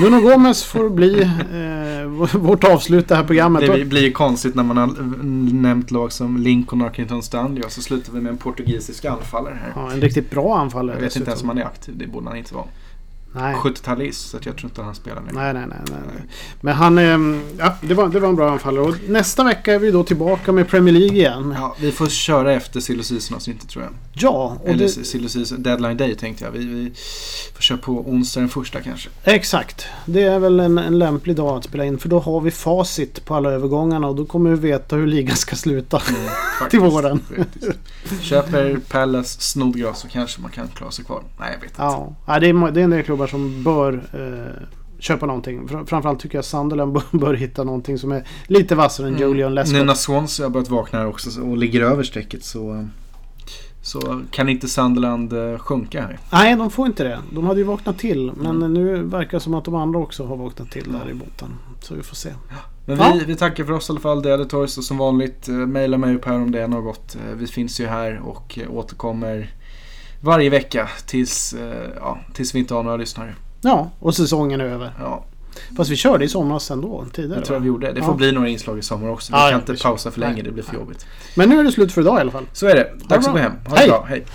Nuno 0.01 0.21
Gomes 0.21 0.63
får 0.63 0.89
bli 0.89 1.21
eh, 1.21 2.37
vårt 2.39 2.63
avslut 2.63 3.07
det 3.07 3.15
här 3.15 3.23
programmet. 3.23 3.61
Det 3.61 3.85
blir 3.85 4.01
ju 4.01 4.11
konstigt 4.11 4.55
när 4.55 4.63
man 4.63 4.77
har 4.77 4.87
nämnt 5.53 5.91
lag 5.91 6.11
som 6.11 6.37
Lincoln 6.37 6.81
och 6.81 6.87
Arkenton 6.87 7.23
Stanley 7.23 7.63
och 7.63 7.71
så 7.71 7.81
slutar 7.81 8.13
vi 8.13 8.21
med 8.21 8.29
en 8.29 8.37
portugisisk 8.37 9.05
anfallare 9.05 9.59
här. 9.61 9.71
Ja, 9.75 9.91
en 9.91 10.01
riktigt 10.01 10.29
bra 10.29 10.59
anfallare. 10.59 10.95
Jag 10.95 11.01
vet 11.01 11.07
dessutom. 11.09 11.21
inte 11.21 11.31
ens 11.31 11.41
om 11.43 11.49
han 11.49 11.57
är 11.57 11.65
aktiv, 11.65 11.97
det 11.97 12.07
borde 12.07 12.27
han 12.27 12.37
inte 12.37 12.53
vara. 12.53 12.65
Nej. 13.31 13.55
70-talist, 13.55 14.29
så 14.29 14.37
jag 14.37 14.57
tror 14.57 14.63
inte 14.63 14.81
han 14.81 14.95
spelar 14.95 15.21
längre. 15.21 15.33
Nej, 15.33 15.53
nej, 15.53 15.65
nej, 15.67 15.77
nej. 15.91 15.99
nej. 16.15 16.23
Men 16.61 16.73
han... 16.75 16.97
ehm, 16.97 17.41
Ja, 17.57 17.75
det 17.81 17.93
var, 17.93 18.09
det 18.09 18.19
var 18.19 18.29
en 18.29 18.35
bra 18.35 18.51
anfallare. 18.51 18.83
Och 18.83 18.95
nästa 19.07 19.43
vecka 19.43 19.73
är 19.73 19.79
vi 19.79 19.91
då 19.91 20.03
tillbaka 20.03 20.51
med 20.51 20.67
Premier 20.67 20.93
League 20.95 21.17
igen. 21.17 21.55
Ja, 21.57 21.75
vi 21.79 21.91
får 21.91 22.07
köra 22.07 22.53
efter 22.53 22.79
silly 22.79 23.03
avsnittet 23.35 23.69
tror 23.69 23.83
jag. 23.83 23.93
Ja, 24.13 24.57
och 24.61 24.69
Eller 24.69 24.83
det, 24.83 24.89
silly 24.89 25.45
deadline 25.57 25.97
day 25.97 26.15
tänkte 26.15 26.45
jag. 26.45 26.51
Vi, 26.51 26.65
vi 26.65 26.91
får 27.55 27.61
köra 27.61 27.77
på 27.77 27.91
onsdag 27.91 28.39
den 28.39 28.49
första 28.49 28.81
kanske. 28.81 29.09
exakt. 29.23 29.85
Det 30.05 30.23
är 30.23 30.39
väl 30.39 30.59
en, 30.59 30.77
en 30.77 30.99
lämplig 30.99 31.35
dag 31.35 31.57
att 31.57 31.63
spela 31.63 31.85
in. 31.85 31.99
För 31.99 32.09
då 32.09 32.19
har 32.19 32.41
vi 32.41 32.51
facit 32.51 33.25
på 33.25 33.35
alla 33.35 33.51
övergångarna 33.51 34.07
och 34.07 34.15
då 34.15 34.25
kommer 34.25 34.49
vi 34.49 34.55
veta 34.69 34.95
hur 34.95 35.07
ligan 35.07 35.35
ska 35.35 35.55
sluta. 35.55 36.01
Mm, 36.09 36.21
Till 36.69 36.79
våren. 36.79 37.19
Köper 38.21 38.79
Palace 38.89 39.41
snodgras 39.41 39.99
så 39.99 40.07
kanske 40.07 40.41
man 40.41 40.51
kan 40.51 40.67
klara 40.67 40.91
sig 40.91 41.05
kvar. 41.05 41.23
Nej, 41.39 41.49
jag 41.53 41.59
vet 41.61 41.69
inte. 41.69 41.81
Ja, 41.81 42.39
det, 42.39 42.47
är, 42.49 42.71
det 42.71 42.79
är 42.79 42.83
en 42.83 42.89
del 42.89 43.03
klubbar 43.03 43.18
som 43.27 43.63
bör 43.63 43.93
eh, 44.13 44.63
köpa 44.99 45.25
någonting. 45.25 45.67
Fr- 45.67 45.85
Framförallt 45.85 46.19
tycker 46.19 46.37
jag 46.37 46.45
Sunderland 46.45 46.93
bör, 47.11 47.17
bör 47.19 47.33
hitta 47.33 47.63
någonting 47.63 47.97
som 47.97 48.11
är 48.11 48.23
lite 48.47 48.75
vassare 48.75 49.07
än 49.07 49.17
Julian 49.17 49.55
Lescott. 49.55 49.73
Nu 49.79 49.83
när 49.83 49.93
Swansea 49.93 50.45
har 50.45 50.49
börjat 50.51 50.69
vakna 50.69 50.99
här 50.99 51.05
också 51.07 51.41
och 51.41 51.57
ligger 51.57 51.81
över 51.81 52.03
strecket 52.03 52.43
så, 52.43 52.87
så 53.81 54.21
kan 54.31 54.49
inte 54.49 54.67
Sunderland 54.67 55.33
eh, 55.33 55.57
sjunka 55.57 56.01
här. 56.01 56.19
Nej, 56.31 56.55
de 56.55 56.71
får 56.71 56.87
inte 56.87 57.03
det. 57.03 57.19
De 57.33 57.45
hade 57.45 57.59
ju 57.59 57.65
vaknat 57.65 57.97
till. 57.99 58.31
Men 58.35 58.55
Mm. 58.55 58.73
nu 58.73 59.03
verkar 59.03 59.31
det 59.31 59.39
som 59.43 59.53
att 59.53 59.65
de 59.65 59.75
andra 59.75 59.99
också 59.99 60.25
har 60.25 60.35
vaknat 60.37 60.71
till 60.71 60.91
där 60.91 61.09
i 61.11 61.13
botten. 61.13 61.49
Så 61.81 61.95
vi 61.95 62.03
får 62.03 62.15
se. 62.15 62.29
Men 62.85 62.97
Ja. 62.97 63.13
vi, 63.19 63.25
vi 63.25 63.35
tackar 63.35 63.63
för 63.63 63.73
oss 63.73 63.89
i 63.89 63.91
alla 63.91 63.99
fall. 63.99 64.21
Det 64.21 64.29
är 64.29 64.33
Editors 64.33 64.77
och 64.77 64.83
som 64.83 64.97
vanligt 64.97 65.47
eh, 65.49 65.53
mejla 65.55 65.97
mig 65.97 66.15
upp 66.15 66.25
här 66.25 66.35
om 66.35 66.51
det 66.51 66.61
är 66.61 66.67
något. 66.67 67.15
Eh, 67.15 67.35
vi 67.35 67.47
finns 67.47 67.79
ju 67.79 67.85
här 67.87 68.19
och 68.19 68.59
återkommer 68.69 69.49
varje 70.21 70.49
vecka 70.49 70.89
tills, 71.05 71.53
eh, 71.53 71.89
ja, 71.99 72.17
tills 72.33 72.55
vi 72.55 72.59
inte 72.59 72.73
har 72.73 72.83
några 72.83 72.97
lyssnare. 72.97 73.35
Ja, 73.61 73.89
och 73.99 74.15
säsongen 74.15 74.61
är 74.61 74.65
över. 74.65 74.91
Ja, 74.99 75.23
Fast 75.77 75.89
vi 75.91 75.95
körde 75.95 76.25
i 76.25 76.27
somras 76.27 76.71
ändå 76.71 77.05
tidigare. 77.13 77.39
det 77.39 77.45
tror 77.45 77.55
jag 77.55 77.61
vi 77.61 77.67
gjorde. 77.67 77.91
Det 77.93 78.01
får 78.01 78.09
Ja. 78.13 78.17
bli 78.17 78.31
några 78.31 78.47
inslag 78.49 78.79
i 78.79 78.81
sommar 78.81 79.09
också. 79.09 79.31
Vi 79.33 79.37
Ja, 79.37 79.41
kan 79.43 79.51
ja, 79.51 79.57
inte 79.71 79.83
pausa 79.83 80.11
för 80.11 80.19
länge, 80.19 80.33
Nej. 80.33 80.43
det 80.43 80.51
blir 80.51 80.63
för 80.63 80.71
Nej. 80.73 80.81
jobbigt. 80.81 81.05
Men 81.35 81.49
nu 81.49 81.59
är 81.59 81.63
det 81.63 81.71
slut 81.71 81.91
för 81.91 82.01
idag 82.01 82.17
i 82.17 82.21
alla 82.21 82.31
fall. 82.31 82.45
Så 82.53 82.67
är 82.67 82.75
det. 82.75 82.91
Dags 83.07 83.27
att 83.27 83.33
gå 83.33 83.39
hem. 83.39 83.51
Ha 83.67 83.75
Hej. 83.77 83.85
det 83.87 83.91
bra. 83.91 84.05
Hej! 84.09 84.25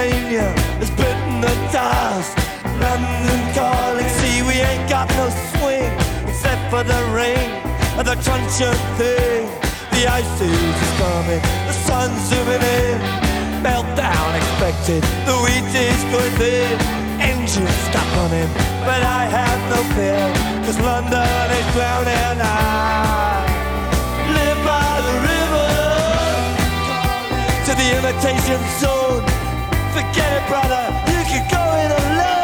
Beatlemania 0.00 0.48
has 0.80 0.90
bitten 0.92 1.40
the 1.40 1.52
dust. 1.72 2.36
London 2.80 3.40
calling, 3.52 4.08
see 4.08 4.40
we 4.42 4.54
ain't 4.54 4.88
got 4.88 5.08
no 5.20 5.28
swing 5.52 5.92
except 6.26 6.70
for 6.70 6.82
the 6.82 7.00
ring 7.12 7.50
of 7.98 8.06
the 8.06 8.16
truncheon 8.24 8.76
thing. 8.96 9.44
The 9.92 10.06
ice 10.08 10.40
is 10.40 10.80
coming, 10.96 11.42
the 11.68 11.72
sun's 11.84 12.16
zooming 12.28 12.64
in. 12.80 13.00
Meltdown 13.60 14.36
expected, 14.40 15.02
the 15.28 15.36
wheat 15.44 15.68
is 15.76 16.02
going 16.08 16.32
thin. 16.40 16.80
Engines 17.20 17.76
stop 17.92 18.08
running, 18.16 18.48
but 18.88 19.02
I 19.04 19.28
have 19.28 19.60
no 19.68 19.80
fear, 19.94 20.24
cause 20.64 20.80
London 20.80 21.50
is 21.60 21.66
drowning. 21.76 22.40
I 22.40 23.44
live 24.32 24.60
by 24.64 24.92
the 25.04 25.16
river 25.28 25.68
to 27.66 27.72
the 27.76 27.88
imitation 27.98 28.60
zone. 28.80 29.29
Forget 30.00 30.32
it, 30.32 30.48
brother. 30.48 30.82
You 31.12 31.22
can 31.28 31.46
go 31.50 31.60
it 31.76 31.90
alone. 31.92 32.39